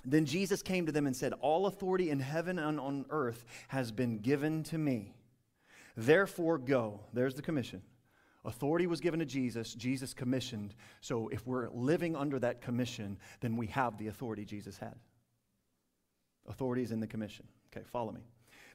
Then 0.04 0.24
Jesus 0.26 0.62
came 0.62 0.86
to 0.86 0.92
them 0.92 1.06
and 1.06 1.16
said, 1.16 1.32
All 1.40 1.66
authority 1.66 2.10
in 2.10 2.20
heaven 2.20 2.58
and 2.58 2.78
on 2.78 3.04
earth 3.10 3.44
has 3.68 3.90
been 3.90 4.18
given 4.18 4.62
to 4.64 4.78
me. 4.78 5.14
Therefore, 5.96 6.58
go. 6.58 7.00
There's 7.12 7.34
the 7.34 7.42
commission. 7.42 7.82
Authority 8.44 8.86
was 8.86 9.00
given 9.00 9.18
to 9.20 9.26
Jesus. 9.26 9.74
Jesus 9.74 10.14
commissioned. 10.14 10.74
So 11.00 11.28
if 11.28 11.46
we're 11.46 11.68
living 11.70 12.14
under 12.14 12.38
that 12.38 12.62
commission, 12.62 13.18
then 13.40 13.56
we 13.56 13.66
have 13.68 13.98
the 13.98 14.06
authority 14.06 14.44
Jesus 14.44 14.78
had. 14.78 14.94
Authority 16.48 16.82
is 16.82 16.92
in 16.92 17.00
the 17.00 17.06
commission. 17.06 17.46
Okay, 17.70 17.84
follow 17.84 18.12
me. 18.12 18.22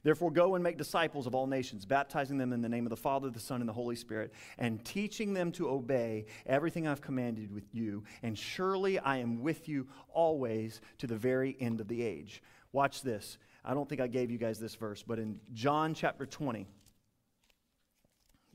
Therefore, 0.04 0.30
go 0.30 0.54
and 0.54 0.62
make 0.62 0.76
disciples 0.76 1.26
of 1.26 1.34
all 1.34 1.46
nations, 1.46 1.86
baptizing 1.86 2.36
them 2.36 2.52
in 2.52 2.60
the 2.60 2.68
name 2.68 2.84
of 2.84 2.90
the 2.90 2.96
Father, 2.96 3.30
the 3.30 3.40
Son, 3.40 3.60
and 3.60 3.68
the 3.68 3.72
Holy 3.72 3.96
Spirit, 3.96 4.32
and 4.58 4.84
teaching 4.84 5.32
them 5.32 5.50
to 5.52 5.68
obey 5.68 6.26
everything 6.44 6.86
I've 6.86 7.00
commanded 7.00 7.52
with 7.52 7.74
you. 7.74 8.04
And 8.22 8.38
surely 8.38 8.98
I 8.98 9.16
am 9.16 9.40
with 9.40 9.66
you 9.66 9.88
always 10.12 10.82
to 10.98 11.06
the 11.06 11.16
very 11.16 11.56
end 11.58 11.80
of 11.80 11.88
the 11.88 12.02
age. 12.02 12.42
Watch 12.70 13.00
this. 13.00 13.38
I 13.64 13.72
don't 13.72 13.88
think 13.88 14.02
I 14.02 14.06
gave 14.06 14.30
you 14.30 14.36
guys 14.36 14.60
this 14.60 14.74
verse, 14.74 15.02
but 15.02 15.18
in 15.18 15.40
John 15.54 15.94
chapter 15.94 16.26
20, 16.26 16.66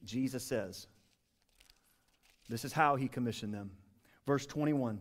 Jesus 0.06 0.44
says, 0.44 0.86
This 2.48 2.64
is 2.64 2.72
how 2.72 2.96
he 2.96 3.08
commissioned 3.08 3.56
them. 3.56 3.72
Verse 4.28 4.46
21. 4.46 5.00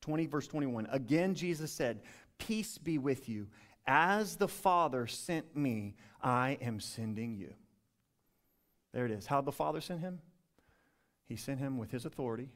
20, 0.00 0.26
verse 0.26 0.46
21. 0.46 0.86
Again, 0.92 1.34
Jesus 1.34 1.72
said, 1.72 2.02
Peace 2.38 2.78
be 2.78 2.98
with 2.98 3.28
you. 3.28 3.48
As 3.86 4.36
the 4.36 4.48
Father 4.48 5.06
sent 5.06 5.56
me, 5.56 5.94
I 6.22 6.58
am 6.60 6.80
sending 6.80 7.36
you. 7.36 7.54
There 8.92 9.04
it 9.04 9.12
is. 9.12 9.26
How 9.26 9.40
the 9.40 9.52
Father 9.52 9.80
sent 9.80 10.00
him? 10.00 10.20
He 11.26 11.36
sent 11.36 11.58
him 11.58 11.78
with 11.78 11.90
his 11.90 12.04
authority 12.04 12.48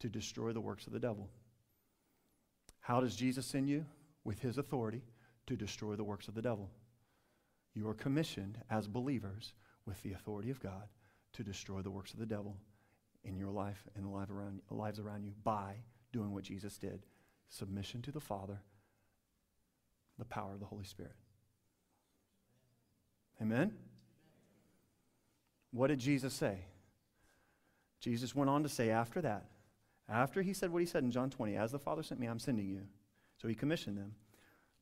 to 0.00 0.08
destroy 0.08 0.52
the 0.52 0.60
works 0.60 0.86
of 0.86 0.92
the 0.92 0.98
devil. 0.98 1.28
How 2.80 3.00
does 3.00 3.16
Jesus 3.16 3.46
send 3.46 3.68
you? 3.68 3.84
With 4.24 4.40
his 4.40 4.58
authority 4.58 5.02
to 5.46 5.56
destroy 5.56 5.94
the 5.94 6.04
works 6.04 6.28
of 6.28 6.34
the 6.34 6.42
devil. 6.42 6.70
You 7.74 7.88
are 7.88 7.94
commissioned 7.94 8.58
as 8.70 8.86
believers 8.86 9.54
with 9.86 10.02
the 10.02 10.12
authority 10.12 10.50
of 10.50 10.60
God 10.60 10.88
to 11.34 11.42
destroy 11.42 11.80
the 11.80 11.90
works 11.90 12.12
of 12.12 12.18
the 12.18 12.26
devil 12.26 12.56
in 13.24 13.36
your 13.36 13.50
life 13.50 13.86
and 13.94 14.04
the 14.04 14.10
life 14.10 14.30
around, 14.30 14.60
lives 14.70 14.98
around 14.98 15.24
you 15.24 15.32
by 15.44 15.76
doing 16.12 16.32
what 16.32 16.44
Jesus 16.44 16.76
did 16.78 17.06
submission 17.48 18.02
to 18.02 18.12
the 18.12 18.20
Father 18.20 18.60
the 20.18 20.24
power 20.24 20.52
of 20.52 20.60
the 20.60 20.66
Holy 20.66 20.84
Spirit. 20.84 21.14
Amen? 23.40 23.72
What 25.70 25.88
did 25.88 25.98
Jesus 25.98 26.34
say? 26.34 26.58
Jesus 28.00 28.34
went 28.34 28.50
on 28.50 28.62
to 28.62 28.68
say 28.68 28.90
after 28.90 29.20
that, 29.20 29.46
after 30.08 30.40
he 30.42 30.52
said 30.52 30.70
what 30.70 30.80
he 30.80 30.86
said 30.86 31.02
in 31.02 31.10
John 31.10 31.30
20, 31.30 31.56
as 31.56 31.72
the 31.72 31.78
Father 31.78 32.02
sent 32.02 32.20
me, 32.20 32.26
I'm 32.26 32.38
sending 32.38 32.68
you. 32.68 32.82
So 33.40 33.48
he 33.48 33.54
commissioned 33.54 33.98
them. 33.98 34.14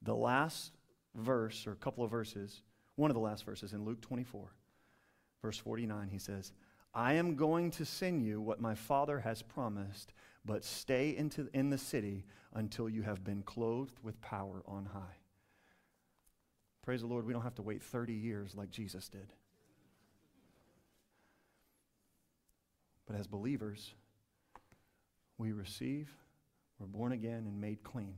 The 0.03 0.15
last 0.15 0.73
verse, 1.15 1.67
or 1.67 1.73
a 1.73 1.77
couple 1.77 2.05
of 2.05 2.11
verses, 2.11 2.63
one 2.95 3.11
of 3.11 3.15
the 3.15 3.21
last 3.21 3.45
verses 3.45 3.73
in 3.73 3.85
Luke 3.85 4.01
24, 4.01 4.53
verse 5.43 5.59
49, 5.59 6.09
he 6.11 6.19
says, 6.19 6.53
I 6.95 7.15
am 7.15 7.35
going 7.35 7.71
to 7.73 7.85
send 7.85 8.23
you 8.23 8.41
what 8.41 8.61
my 8.61 8.75
Father 8.75 9.21
has 9.21 9.43
promised, 9.43 10.15
but 10.45 10.65
stay 10.65 11.15
into, 11.17 11.49
in 11.53 11.69
the 11.69 11.77
city 11.77 12.25
until 12.55 12.89
you 12.89 13.03
have 13.03 13.25
been 13.25 13.43
clothed 13.43 13.99
with 14.03 14.21
power 14.23 14.63
on 14.67 14.87
high. 14.87 15.17
Praise 16.87 17.01
the 17.01 17.09
Lord, 17.09 17.27
we 17.27 17.33
don't 17.33 17.43
have 17.43 17.57
to 17.57 17.63
wait 17.63 17.83
30 17.83 18.13
years 18.13 18.55
like 18.55 18.71
Jesus 18.71 19.09
did. 19.09 19.27
But 23.09 23.17
as 23.17 23.27
believers, 23.27 23.93
we 25.37 25.51
receive, 25.51 26.09
we're 26.79 26.87
born 26.87 27.11
again 27.11 27.45
and 27.45 27.61
made 27.61 27.83
clean. 27.83 28.15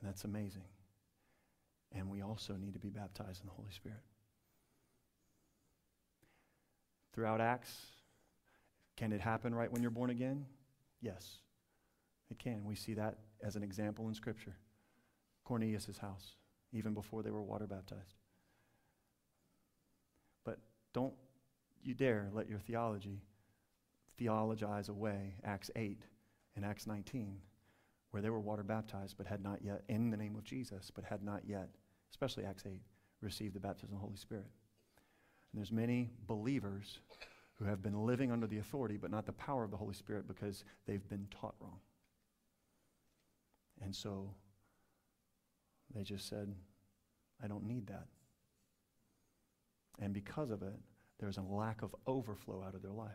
And 0.00 0.08
that's 0.08 0.24
amazing. 0.24 0.64
And 1.92 2.10
we 2.10 2.22
also 2.22 2.54
need 2.54 2.72
to 2.72 2.80
be 2.80 2.90
baptized 2.90 3.40
in 3.40 3.46
the 3.46 3.52
Holy 3.52 3.70
Spirit. 3.70 4.02
Throughout 7.12 7.40
Acts, 7.40 7.86
can 8.96 9.12
it 9.12 9.20
happen 9.20 9.54
right 9.54 9.70
when 9.70 9.80
you're 9.80 9.92
born 9.92 10.10
again? 10.10 10.44
Yes, 11.00 11.36
it 12.32 12.40
can. 12.40 12.64
We 12.64 12.74
see 12.74 12.94
that 12.94 13.18
as 13.44 13.54
an 13.54 13.62
example 13.62 14.08
in 14.08 14.14
Scripture. 14.14 14.56
Cornelius' 15.44 15.98
house 15.98 16.34
even 16.72 16.94
before 16.94 17.22
they 17.22 17.30
were 17.30 17.42
water 17.42 17.66
baptized. 17.66 18.14
But 20.44 20.58
don't 20.92 21.14
you 21.82 21.94
dare 21.94 22.28
let 22.32 22.48
your 22.48 22.58
theology 22.58 23.22
theologize 24.18 24.88
away 24.88 25.34
Acts 25.44 25.70
8 25.76 26.02
and 26.56 26.64
Acts 26.64 26.86
19, 26.86 27.38
where 28.10 28.22
they 28.22 28.30
were 28.30 28.40
water 28.40 28.62
baptized 28.62 29.16
but 29.16 29.26
had 29.26 29.42
not 29.42 29.62
yet, 29.62 29.82
in 29.88 30.10
the 30.10 30.16
name 30.16 30.36
of 30.36 30.44
Jesus, 30.44 30.90
but 30.94 31.04
had 31.04 31.22
not 31.22 31.42
yet, 31.46 31.68
especially 32.10 32.44
Acts 32.44 32.64
8, 32.66 32.80
received 33.20 33.54
the 33.54 33.60
baptism 33.60 33.90
of 33.90 34.00
the 34.00 34.04
Holy 34.04 34.16
Spirit. 34.16 34.46
And 35.52 35.58
there's 35.58 35.72
many 35.72 36.10
believers 36.26 36.98
who 37.54 37.64
have 37.64 37.82
been 37.82 38.06
living 38.06 38.30
under 38.30 38.46
the 38.46 38.58
authority 38.58 38.96
but 38.96 39.10
not 39.10 39.26
the 39.26 39.32
power 39.32 39.64
of 39.64 39.70
the 39.70 39.76
Holy 39.76 39.94
Spirit 39.94 40.26
because 40.28 40.64
they've 40.86 41.08
been 41.08 41.26
taught 41.30 41.54
wrong. 41.60 41.78
And 43.82 43.94
so 43.94 44.30
they 45.94 46.02
just 46.02 46.28
said, 46.28 46.54
I 47.42 47.46
don't 47.46 47.64
need 47.64 47.86
that. 47.88 48.06
And 49.98 50.12
because 50.14 50.50
of 50.50 50.62
it, 50.62 50.74
there's 51.18 51.36
a 51.36 51.42
lack 51.42 51.82
of 51.82 51.94
overflow 52.06 52.64
out 52.66 52.74
of 52.74 52.82
their 52.82 52.92
life. 52.92 53.10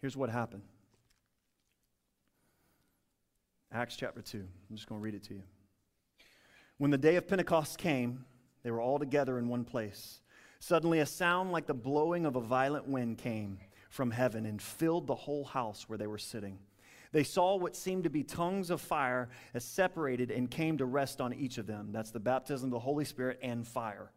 Here's 0.00 0.16
what 0.16 0.28
happened 0.28 0.62
Acts 3.72 3.96
chapter 3.96 4.22
2. 4.22 4.38
I'm 4.38 4.76
just 4.76 4.88
going 4.88 5.00
to 5.00 5.02
read 5.02 5.14
it 5.14 5.24
to 5.24 5.34
you. 5.34 5.42
When 6.78 6.90
the 6.90 6.98
day 6.98 7.16
of 7.16 7.26
Pentecost 7.26 7.78
came, 7.78 8.24
they 8.62 8.70
were 8.70 8.80
all 8.80 8.98
together 8.98 9.38
in 9.38 9.48
one 9.48 9.64
place. 9.64 10.20
Suddenly, 10.60 11.00
a 11.00 11.06
sound 11.06 11.52
like 11.52 11.66
the 11.66 11.74
blowing 11.74 12.24
of 12.24 12.36
a 12.36 12.40
violent 12.40 12.86
wind 12.86 13.18
came 13.18 13.58
from 13.90 14.10
heaven 14.10 14.46
and 14.46 14.62
filled 14.62 15.06
the 15.06 15.14
whole 15.14 15.44
house 15.44 15.88
where 15.88 15.98
they 15.98 16.06
were 16.06 16.18
sitting. 16.18 16.58
They 17.14 17.22
saw 17.22 17.54
what 17.54 17.76
seemed 17.76 18.02
to 18.04 18.10
be 18.10 18.24
tongues 18.24 18.70
of 18.70 18.80
fire 18.80 19.28
as 19.54 19.64
separated 19.64 20.32
and 20.32 20.50
came 20.50 20.78
to 20.78 20.84
rest 20.84 21.20
on 21.20 21.32
each 21.32 21.58
of 21.58 21.66
them. 21.68 21.90
That's 21.92 22.10
the 22.10 22.18
baptism 22.18 22.66
of 22.66 22.72
the 22.72 22.80
Holy 22.80 23.04
Spirit 23.04 23.38
and 23.40 23.64
fire. 23.64 24.10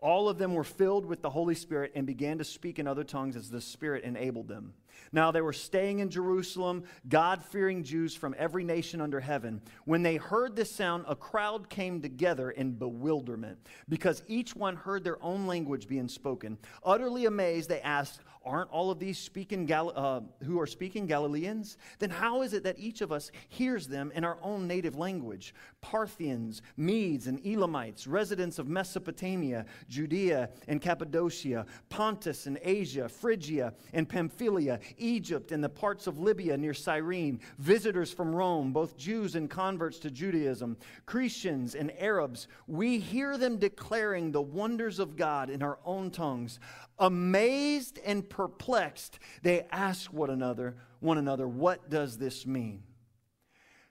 All 0.00 0.30
of 0.30 0.38
them 0.38 0.54
were 0.54 0.64
filled 0.64 1.04
with 1.04 1.20
the 1.20 1.28
Holy 1.28 1.54
Spirit 1.54 1.92
and 1.94 2.06
began 2.06 2.38
to 2.38 2.44
speak 2.44 2.78
in 2.78 2.86
other 2.86 3.04
tongues 3.04 3.36
as 3.36 3.50
the 3.50 3.60
Spirit 3.60 4.02
enabled 4.02 4.48
them. 4.48 4.72
Now 5.12 5.30
they 5.30 5.40
were 5.40 5.52
staying 5.52 6.00
in 6.00 6.10
Jerusalem, 6.10 6.84
God 7.08 7.44
fearing 7.44 7.82
Jews 7.82 8.14
from 8.14 8.34
every 8.38 8.64
nation 8.64 9.00
under 9.00 9.20
heaven. 9.20 9.60
When 9.84 10.02
they 10.02 10.16
heard 10.16 10.56
this 10.56 10.70
sound, 10.70 11.04
a 11.08 11.16
crowd 11.16 11.68
came 11.68 12.00
together 12.00 12.50
in 12.50 12.72
bewilderment 12.72 13.58
because 13.88 14.22
each 14.28 14.54
one 14.54 14.76
heard 14.76 15.04
their 15.04 15.22
own 15.22 15.46
language 15.46 15.88
being 15.88 16.08
spoken. 16.08 16.58
Utterly 16.84 17.26
amazed, 17.26 17.68
they 17.68 17.80
asked, 17.80 18.20
Aren't 18.46 18.70
all 18.70 18.92
of 18.92 19.00
these 19.00 19.18
speaking 19.18 19.66
Gal- 19.66 19.92
uh, 19.96 20.20
who 20.44 20.60
are 20.60 20.68
speaking 20.68 21.06
Galileans? 21.06 21.78
Then 21.98 22.10
how 22.10 22.42
is 22.42 22.52
it 22.52 22.62
that 22.62 22.78
each 22.78 23.00
of 23.00 23.10
us 23.10 23.32
hears 23.48 23.88
them 23.88 24.12
in 24.14 24.22
our 24.22 24.38
own 24.40 24.68
native 24.68 24.94
language? 24.94 25.52
Parthians, 25.80 26.62
Medes, 26.76 27.26
and 27.26 27.44
Elamites, 27.44 28.06
residents 28.06 28.60
of 28.60 28.68
Mesopotamia, 28.68 29.66
Judea 29.88 30.50
and 30.68 30.80
Cappadocia, 30.80 31.66
Pontus 31.88 32.46
and 32.46 32.56
Asia, 32.62 33.08
Phrygia 33.08 33.74
and 33.92 34.08
Pamphylia, 34.08 34.78
Egypt 34.98 35.52
and 35.52 35.62
the 35.62 35.68
parts 35.68 36.06
of 36.06 36.18
Libya 36.18 36.56
near 36.56 36.74
Cyrene, 36.74 37.40
visitors 37.58 38.12
from 38.12 38.34
Rome, 38.34 38.72
both 38.72 38.96
Jews 38.96 39.34
and 39.34 39.48
converts 39.48 39.98
to 40.00 40.10
Judaism, 40.10 40.76
Cretians 41.06 41.74
and 41.74 41.92
Arabs, 41.98 42.48
we 42.66 42.98
hear 42.98 43.36
them 43.38 43.58
declaring 43.58 44.32
the 44.32 44.42
wonders 44.42 44.98
of 44.98 45.16
God 45.16 45.50
in 45.50 45.62
our 45.62 45.78
own 45.84 46.10
tongues. 46.10 46.58
Amazed 46.98 47.98
and 48.04 48.28
perplexed, 48.28 49.18
they 49.42 49.66
ask 49.70 50.12
one 50.12 50.30
another, 50.30 50.76
one 51.00 51.18
another, 51.18 51.46
what 51.48 51.90
does 51.90 52.18
this 52.18 52.46
mean? 52.46 52.82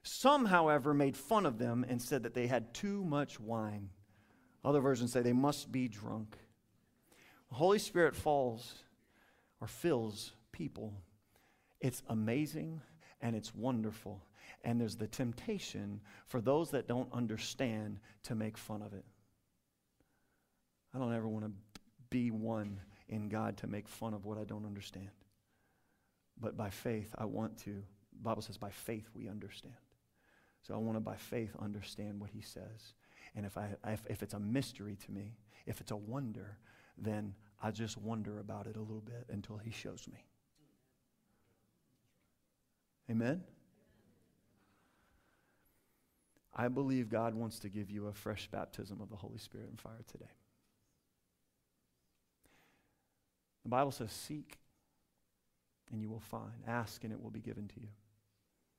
Some, 0.03 0.45
however, 0.45 0.93
made 0.93 1.17
fun 1.17 1.45
of 1.47 1.58
them 1.58 1.84
and 1.88 1.99
said 1.99 2.23
that 2.23 2.36
they 2.36 2.45
had 2.45 2.73
too 2.73 3.03
much 3.03 3.39
wine. 3.39 3.89
Other 4.63 4.79
versions 4.79 5.12
say 5.12 5.21
they 5.21 5.34
must 5.34 5.71
be 5.71 5.88
drunk. 5.88 6.38
The 7.49 7.55
Holy 7.55 7.79
Spirit 7.79 8.15
falls 8.15 8.75
or 9.62 9.67
fills 9.67 10.34
people. 10.55 10.93
It's 11.81 12.01
amazing 12.07 12.81
and 13.21 13.35
it's 13.35 13.53
wonderful. 13.53 14.23
And 14.63 14.79
there's 14.79 14.95
the 14.95 15.07
temptation 15.07 16.01
for 16.27 16.39
those 16.39 16.71
that 16.71 16.87
don't 16.87 17.11
understand 17.11 17.99
to 18.23 18.35
make 18.35 18.57
fun 18.57 18.81
of 18.81 18.93
it. 18.93 19.05
I 20.93 20.97
don't 20.97 21.13
ever 21.13 21.27
want 21.27 21.45
to 21.45 21.51
be 22.09 22.31
one 22.31 22.79
in 23.09 23.27
God 23.27 23.57
to 23.57 23.67
make 23.67 23.87
fun 23.87 24.13
of 24.13 24.25
what 24.25 24.37
I 24.37 24.45
don't 24.45 24.65
understand. 24.65 25.09
But 26.39 26.55
by 26.55 26.69
faith, 26.69 27.13
I 27.17 27.25
want 27.25 27.57
to. 27.59 27.71
The 27.71 28.23
Bible 28.23 28.41
says, 28.41 28.57
by 28.57 28.69
faith, 28.69 29.09
we 29.13 29.27
understand. 29.27 29.75
So 30.61 30.73
I 30.73 30.77
want 30.77 30.95
to, 30.95 31.01
by 31.01 31.15
faith, 31.15 31.51
understand 31.59 32.19
what 32.19 32.29
he 32.29 32.41
says. 32.41 32.93
And 33.35 33.45
if, 33.45 33.57
I, 33.57 33.69
if, 33.87 34.05
if 34.09 34.23
it's 34.23 34.33
a 34.33 34.39
mystery 34.39 34.97
to 35.05 35.11
me, 35.11 35.35
if 35.65 35.81
it's 35.81 35.91
a 35.91 35.95
wonder, 35.97 36.57
then 36.97 37.35
I 37.61 37.71
just 37.71 37.97
wonder 37.97 38.39
about 38.39 38.67
it 38.67 38.77
a 38.77 38.81
little 38.81 39.01
bit 39.01 39.25
until 39.29 39.57
he 39.57 39.71
shows 39.71 40.07
me. 40.11 40.25
Amen? 43.09 43.43
I 46.55 46.69
believe 46.69 47.09
God 47.09 47.35
wants 47.35 47.59
to 47.59 47.69
give 47.69 47.91
you 47.91 48.07
a 48.07 48.13
fresh 48.13 48.47
baptism 48.47 49.01
of 49.01 49.09
the 49.09 49.17
Holy 49.17 49.37
Spirit 49.37 49.69
and 49.69 49.79
fire 49.79 50.03
today. 50.11 50.31
The 53.63 53.69
Bible 53.69 53.91
says, 53.91 54.11
Seek 54.11 54.57
and 55.91 56.01
you 56.01 56.09
will 56.09 56.21
find. 56.21 56.53
Ask 56.67 57.03
and 57.03 57.11
it 57.11 57.21
will 57.21 57.31
be 57.31 57.41
given 57.41 57.67
to 57.67 57.79
you. 57.81 57.89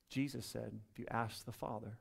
Jesus 0.09 0.45
said, 0.45 0.71
If 0.91 0.97
you 0.97 1.05
ask 1.11 1.45
the 1.45 1.51
Father, 1.51 1.97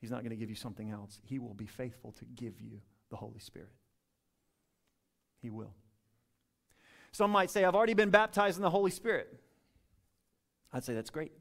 He's 0.00 0.10
not 0.10 0.20
going 0.20 0.30
to 0.30 0.36
give 0.36 0.48
you 0.48 0.56
something 0.56 0.90
else. 0.90 1.20
He 1.22 1.38
will 1.38 1.52
be 1.52 1.66
faithful 1.66 2.12
to 2.12 2.24
give 2.24 2.58
you 2.60 2.80
the 3.10 3.16
Holy 3.16 3.38
Spirit. 3.38 3.74
He 5.42 5.50
will. 5.50 5.74
Some 7.12 7.30
might 7.30 7.50
say, 7.50 7.64
I've 7.64 7.74
already 7.74 7.94
been 7.94 8.10
baptized 8.10 8.56
in 8.56 8.62
the 8.62 8.70
Holy 8.70 8.90
Spirit. 8.90 9.38
I'd 10.72 10.84
say, 10.84 10.94
That's 10.94 11.10
great. 11.10 11.32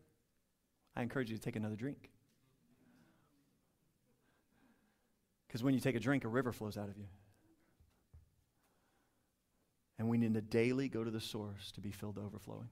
I 0.95 1.01
encourage 1.01 1.29
you 1.29 1.37
to 1.37 1.41
take 1.41 1.55
another 1.55 1.75
drink. 1.75 2.09
Because 5.47 5.63
when 5.63 5.73
you 5.73 5.79
take 5.79 5.95
a 5.95 5.99
drink, 5.99 6.25
a 6.25 6.27
river 6.27 6.51
flows 6.51 6.77
out 6.77 6.89
of 6.89 6.97
you. 6.97 7.07
And 9.97 10.07
we 10.07 10.17
need 10.17 10.33
to 10.33 10.41
daily 10.41 10.87
go 10.87 11.03
to 11.03 11.11
the 11.11 11.19
source 11.19 11.71
to 11.73 11.81
be 11.81 11.91
filled 11.91 12.15
to 12.15 12.21
overflowing. 12.21 12.69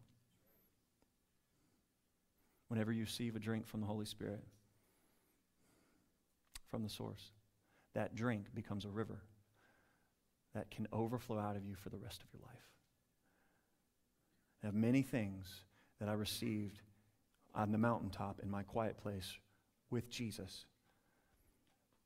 Whenever 2.67 2.91
you 2.91 3.03
receive 3.03 3.35
a 3.35 3.39
drink 3.39 3.67
from 3.67 3.81
the 3.81 3.87
Holy 3.87 4.05
Spirit, 4.05 4.43
from 6.69 6.83
the 6.83 6.89
source, 6.89 7.31
that 7.95 8.15
drink 8.15 8.53
becomes 8.53 8.85
a 8.85 8.89
river 8.89 9.21
that 10.53 10.69
can 10.69 10.87
overflow 10.93 11.39
out 11.39 11.55
of 11.55 11.65
you 11.65 11.75
for 11.75 11.89
the 11.89 11.97
rest 11.97 12.21
of 12.21 12.27
your 12.33 12.41
life. 12.45 12.61
I 14.63 14.67
have 14.67 14.75
many 14.75 15.01
things 15.01 15.63
that 15.99 16.09
I 16.09 16.13
received 16.13 16.81
on 17.57 17.73
the 17.73 17.77
mountaintop 17.77 18.39
in 18.41 18.49
my 18.49 18.63
quiet 18.63 18.97
place 18.97 19.37
with 19.89 20.09
Jesus 20.09 20.63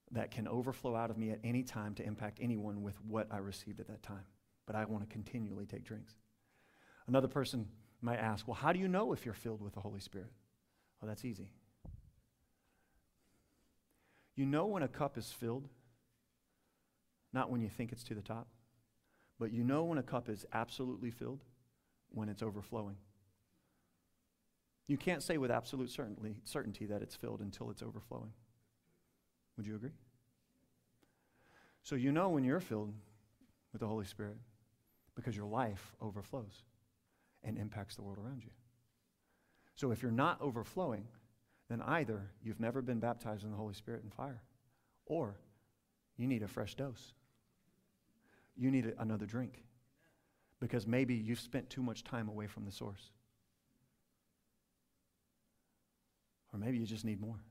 that 0.10 0.32
can 0.32 0.48
overflow 0.48 0.96
out 0.96 1.12
of 1.12 1.18
me 1.18 1.30
at 1.30 1.40
any 1.44 1.62
time 1.62 1.94
to 1.96 2.04
impact 2.04 2.40
anyone 2.42 2.82
with 2.82 2.96
what 3.06 3.28
I 3.30 3.38
received 3.38 3.80
at 3.80 3.88
that 3.88 4.02
time 4.02 4.26
but 4.72 4.76
I 4.76 4.86
want 4.86 5.08
to 5.08 5.14
continually 5.14 5.66
take 5.66 5.84
drinks. 5.84 6.14
Another 7.08 7.28
person 7.28 7.68
might 8.02 8.20
ask, 8.20 8.48
Well, 8.48 8.56
how 8.56 8.72
do 8.72 8.80
you 8.80 8.88
know 8.88 9.12
if 9.12 9.26
you're 9.26 9.34
filled 9.34 9.62
with 9.62 9.74
the 9.74 9.82
Holy 9.82 10.00
Spirit? 10.00 10.32
Well, 11.02 11.10
that's 11.10 11.26
easy. 11.26 11.52
You 14.36 14.46
know 14.46 14.66
when 14.68 14.82
a 14.82 14.88
cup 14.88 15.18
is 15.18 15.32
filled, 15.32 15.68
not 17.34 17.50
when 17.50 17.62
you 17.62 17.70
think 17.70 17.92
it's 17.92 18.04
to 18.06 18.16
the 18.16 18.22
top, 18.22 18.48
but 19.40 19.52
you 19.52 19.64
know 19.64 19.84
when 19.84 19.98
a 19.98 20.04
cup 20.04 20.30
is 20.30 20.46
absolutely 20.54 21.12
filled 21.12 21.44
when 22.10 22.30
it's 22.30 22.42
overflowing. 22.42 22.96
You 24.88 24.98
can't 24.98 25.24
say 25.24 25.38
with 25.38 25.52
absolute 25.52 25.90
certainty, 25.90 26.36
certainty 26.44 26.86
that 26.88 27.02
it's 27.02 27.16
filled 27.16 27.42
until 27.42 27.70
it's 27.70 27.82
overflowing. 27.82 28.34
Would 29.58 29.66
you 29.66 29.76
agree? 29.76 29.92
So 31.84 31.96
you 31.96 32.12
know 32.12 32.30
when 32.30 32.44
you're 32.44 32.60
filled 32.60 32.94
with 33.72 33.82
the 33.82 33.88
Holy 33.88 34.06
Spirit 34.06 34.38
because 35.16 35.36
your 35.36 35.46
life 35.46 35.94
overflows 36.02 36.64
and 37.44 37.58
impacts 37.58 37.96
the 37.96 38.02
world 38.02 38.18
around 38.18 38.44
you. 38.44 38.52
So 39.76 39.92
if 39.92 40.02
you're 40.02 40.12
not 40.12 40.42
overflowing, 40.42 41.08
then 41.70 41.82
either 41.82 42.30
you've 42.44 42.60
never 42.60 42.82
been 42.82 43.00
baptized 43.00 43.44
in 43.44 43.52
the 43.52 43.58
Holy 43.58 43.74
Spirit 43.74 44.04
and 44.04 44.14
fire, 44.14 44.42
or 45.06 45.38
you 46.18 46.28
need 46.28 46.44
a 46.44 46.48
fresh 46.48 46.76
dose. 46.76 47.14
You 48.56 48.70
need 48.70 48.86
a, 48.88 49.02
another 49.02 49.26
drink 49.26 49.64
because 50.60 50.86
maybe 50.86 51.16
you've 51.16 51.40
spent 51.40 51.70
too 51.70 51.82
much 51.82 52.04
time 52.04 52.30
away 52.30 52.46
from 52.46 52.66
the 52.66 52.72
source. 52.72 53.12
Or 56.54 56.60
maybe 56.60 56.78
you 56.78 56.86
just 56.86 57.06
need 57.06 57.22
more. 57.22 57.44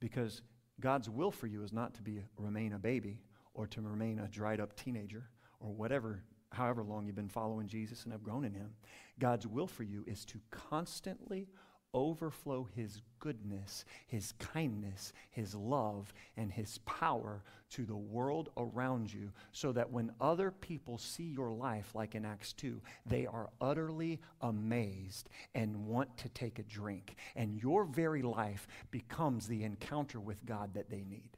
Because 0.00 0.42
God's 0.80 1.08
will 1.08 1.30
for 1.30 1.46
you 1.46 1.62
is 1.62 1.72
not 1.72 1.94
to 1.94 2.02
be 2.02 2.22
remain 2.36 2.72
a 2.72 2.78
baby 2.78 3.20
or 3.54 3.66
to 3.68 3.80
remain 3.80 4.18
a 4.18 4.28
dried 4.28 4.60
up 4.60 4.76
teenager 4.76 5.28
or 5.60 5.72
whatever, 5.72 6.22
however 6.50 6.82
long 6.82 7.06
you've 7.06 7.14
been 7.14 7.28
following 7.28 7.68
Jesus 7.68 8.04
and 8.04 8.12
have 8.12 8.22
grown 8.22 8.44
in 8.44 8.52
Him, 8.52 8.70
God's 9.18 9.46
will 9.46 9.66
for 9.66 9.82
you 9.82 10.04
is 10.06 10.24
to 10.26 10.40
constantly 10.50 11.48
overflow 11.94 12.68
His 12.74 13.00
goodness, 13.18 13.84
His 14.06 14.32
kindness, 14.32 15.12
His 15.30 15.54
love, 15.54 16.12
and 16.36 16.52
His 16.52 16.78
power 16.78 17.42
to 17.70 17.86
the 17.86 17.96
world 17.96 18.50
around 18.56 19.12
you 19.12 19.30
so 19.52 19.72
that 19.72 19.90
when 19.90 20.12
other 20.20 20.50
people 20.50 20.98
see 20.98 21.24
your 21.24 21.52
life, 21.52 21.94
like 21.94 22.14
in 22.14 22.24
Acts 22.24 22.52
2, 22.52 22.80
they 23.06 23.26
are 23.26 23.48
utterly 23.60 24.20
amazed 24.42 25.28
and 25.54 25.86
want 25.86 26.16
to 26.18 26.28
take 26.28 26.58
a 26.58 26.64
drink. 26.64 27.16
And 27.34 27.60
your 27.62 27.84
very 27.84 28.22
life 28.22 28.68
becomes 28.90 29.46
the 29.46 29.64
encounter 29.64 30.20
with 30.20 30.44
God 30.44 30.74
that 30.74 30.90
they 30.90 31.04
need. 31.04 31.30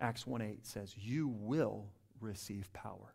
Acts 0.00 0.26
1 0.26 0.42
8 0.42 0.66
says, 0.66 0.94
You 0.96 1.28
will 1.28 1.86
receive 2.20 2.72
power 2.72 3.14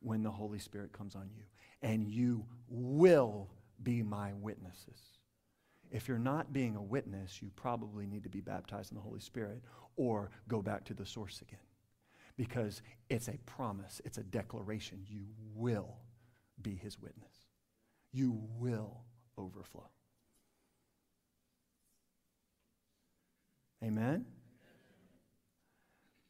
when 0.00 0.22
the 0.22 0.30
Holy 0.30 0.58
Spirit 0.58 0.92
comes 0.92 1.14
on 1.14 1.30
you. 1.34 1.44
And 1.82 2.06
you 2.06 2.44
will 2.68 3.48
be 3.82 4.02
my 4.02 4.32
witnesses. 4.34 5.00
If 5.90 6.06
you're 6.06 6.18
not 6.18 6.52
being 6.52 6.76
a 6.76 6.82
witness, 6.82 7.42
you 7.42 7.50
probably 7.56 8.06
need 8.06 8.22
to 8.22 8.28
be 8.28 8.40
baptized 8.40 8.92
in 8.92 8.96
the 8.96 9.02
Holy 9.02 9.20
Spirit 9.20 9.62
or 9.96 10.30
go 10.48 10.62
back 10.62 10.84
to 10.84 10.94
the 10.94 11.06
source 11.06 11.40
again. 11.42 11.58
Because 12.36 12.82
it's 13.08 13.28
a 13.28 13.38
promise, 13.44 14.00
it's 14.04 14.18
a 14.18 14.22
declaration. 14.22 15.04
You 15.08 15.26
will 15.54 15.96
be 16.62 16.74
his 16.74 17.00
witness, 17.00 17.46
you 18.12 18.40
will 18.58 19.02
overflow. 19.36 19.88
Amen? 23.82 24.26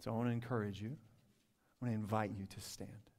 So 0.01 0.13
I 0.13 0.15
want 0.15 0.29
to 0.29 0.33
encourage 0.33 0.81
you. 0.81 0.97
I 1.83 1.87
want 1.87 1.95
to 1.95 2.01
invite 2.01 2.31
you 2.39 2.47
to 2.47 2.61
stand. 2.61 3.10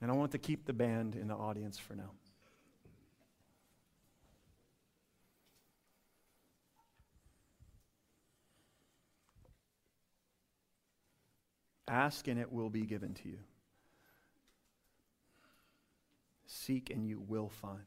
And 0.00 0.10
I 0.10 0.14
want 0.14 0.32
to 0.32 0.38
keep 0.38 0.64
the 0.64 0.72
band 0.72 1.16
in 1.16 1.28
the 1.28 1.34
audience 1.34 1.78
for 1.78 1.94
now. 1.94 2.10
Ask 11.88 12.28
and 12.28 12.38
it 12.38 12.52
will 12.52 12.68
be 12.68 12.82
given 12.82 13.14
to 13.14 13.28
you. 13.28 13.38
Seek 16.46 16.90
and 16.90 17.06
you 17.06 17.20
will 17.26 17.48
find. 17.48 17.84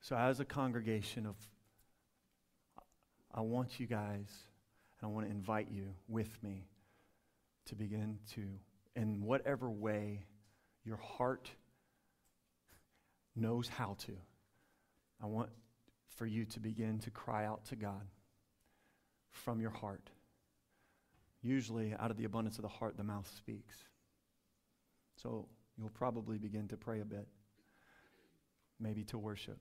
So, 0.00 0.16
as 0.16 0.40
a 0.40 0.44
congregation 0.44 1.26
of, 1.26 1.34
I 3.34 3.40
want 3.40 3.78
you 3.78 3.86
guys, 3.86 4.28
and 5.00 5.02
I 5.02 5.06
want 5.06 5.26
to 5.26 5.30
invite 5.30 5.68
you 5.70 5.88
with 6.08 6.42
me 6.42 6.68
to 7.66 7.74
begin 7.74 8.18
to, 8.34 8.42
in 8.98 9.22
whatever 9.22 9.70
way 9.70 10.24
your 10.84 10.96
heart 10.96 11.48
knows 13.36 13.68
how 13.68 13.94
to, 14.00 14.12
I 15.22 15.26
want 15.26 15.50
for 16.16 16.26
you 16.26 16.44
to 16.46 16.60
begin 16.60 16.98
to 17.00 17.10
cry 17.10 17.46
out 17.46 17.64
to 17.66 17.76
God 17.76 18.02
from 19.30 19.60
your 19.60 19.70
heart. 19.70 20.10
Usually, 21.42 21.94
out 21.96 22.10
of 22.10 22.16
the 22.16 22.24
abundance 22.24 22.56
of 22.56 22.62
the 22.62 22.68
heart, 22.68 22.96
the 22.96 23.04
mouth 23.04 23.30
speaks. 23.36 23.76
So, 25.22 25.46
you'll 25.76 25.90
probably 25.90 26.38
begin 26.38 26.66
to 26.68 26.76
pray 26.76 27.00
a 27.00 27.04
bit, 27.04 27.28
maybe 28.80 29.04
to 29.04 29.18
worship. 29.18 29.58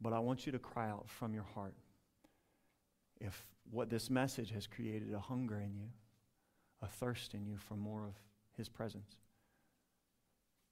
But 0.00 0.12
I 0.12 0.20
want 0.20 0.46
you 0.46 0.52
to 0.52 0.60
cry 0.60 0.88
out 0.88 1.08
from 1.08 1.34
your 1.34 1.46
heart. 1.54 1.74
If 3.20 3.44
what 3.72 3.90
this 3.90 4.08
message 4.08 4.52
has 4.52 4.68
created 4.68 5.12
a 5.12 5.18
hunger 5.18 5.58
in 5.58 5.74
you, 5.74 5.88
a 6.82 6.86
thirst 6.86 7.34
in 7.34 7.46
you 7.46 7.56
for 7.56 7.74
more 7.74 8.06
of 8.06 8.14
His 8.56 8.68
presence, 8.68 9.16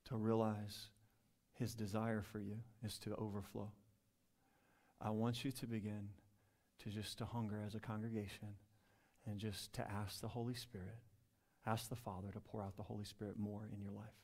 to 0.07 0.16
realize 0.16 0.88
His 1.55 1.75
desire 1.75 2.23
for 2.23 2.38
you 2.38 2.57
is 2.85 2.99
to 3.01 3.14
overflow. 3.16 3.71
I 5.01 5.11
want 5.11 5.44
you 5.44 5.51
to 5.53 5.66
begin 5.66 6.09
to 6.83 6.90
just 6.90 7.18
to 7.18 7.25
hunger 7.25 7.62
as 7.66 7.75
a 7.75 7.81
congregation 7.81 8.49
and 9.27 9.38
just 9.38 9.73
to 9.75 9.90
ask 9.90 10.21
the 10.21 10.29
Holy 10.29 10.55
Spirit, 10.55 10.99
ask 11.66 11.88
the 11.88 11.97
Father 11.97 12.29
to 12.33 12.40
pour 12.40 12.62
out 12.62 12.77
the 12.77 12.83
Holy 12.83 13.05
Spirit 13.05 13.38
more 13.38 13.68
in 13.73 13.81
your 13.83 13.92
life. 13.92 14.14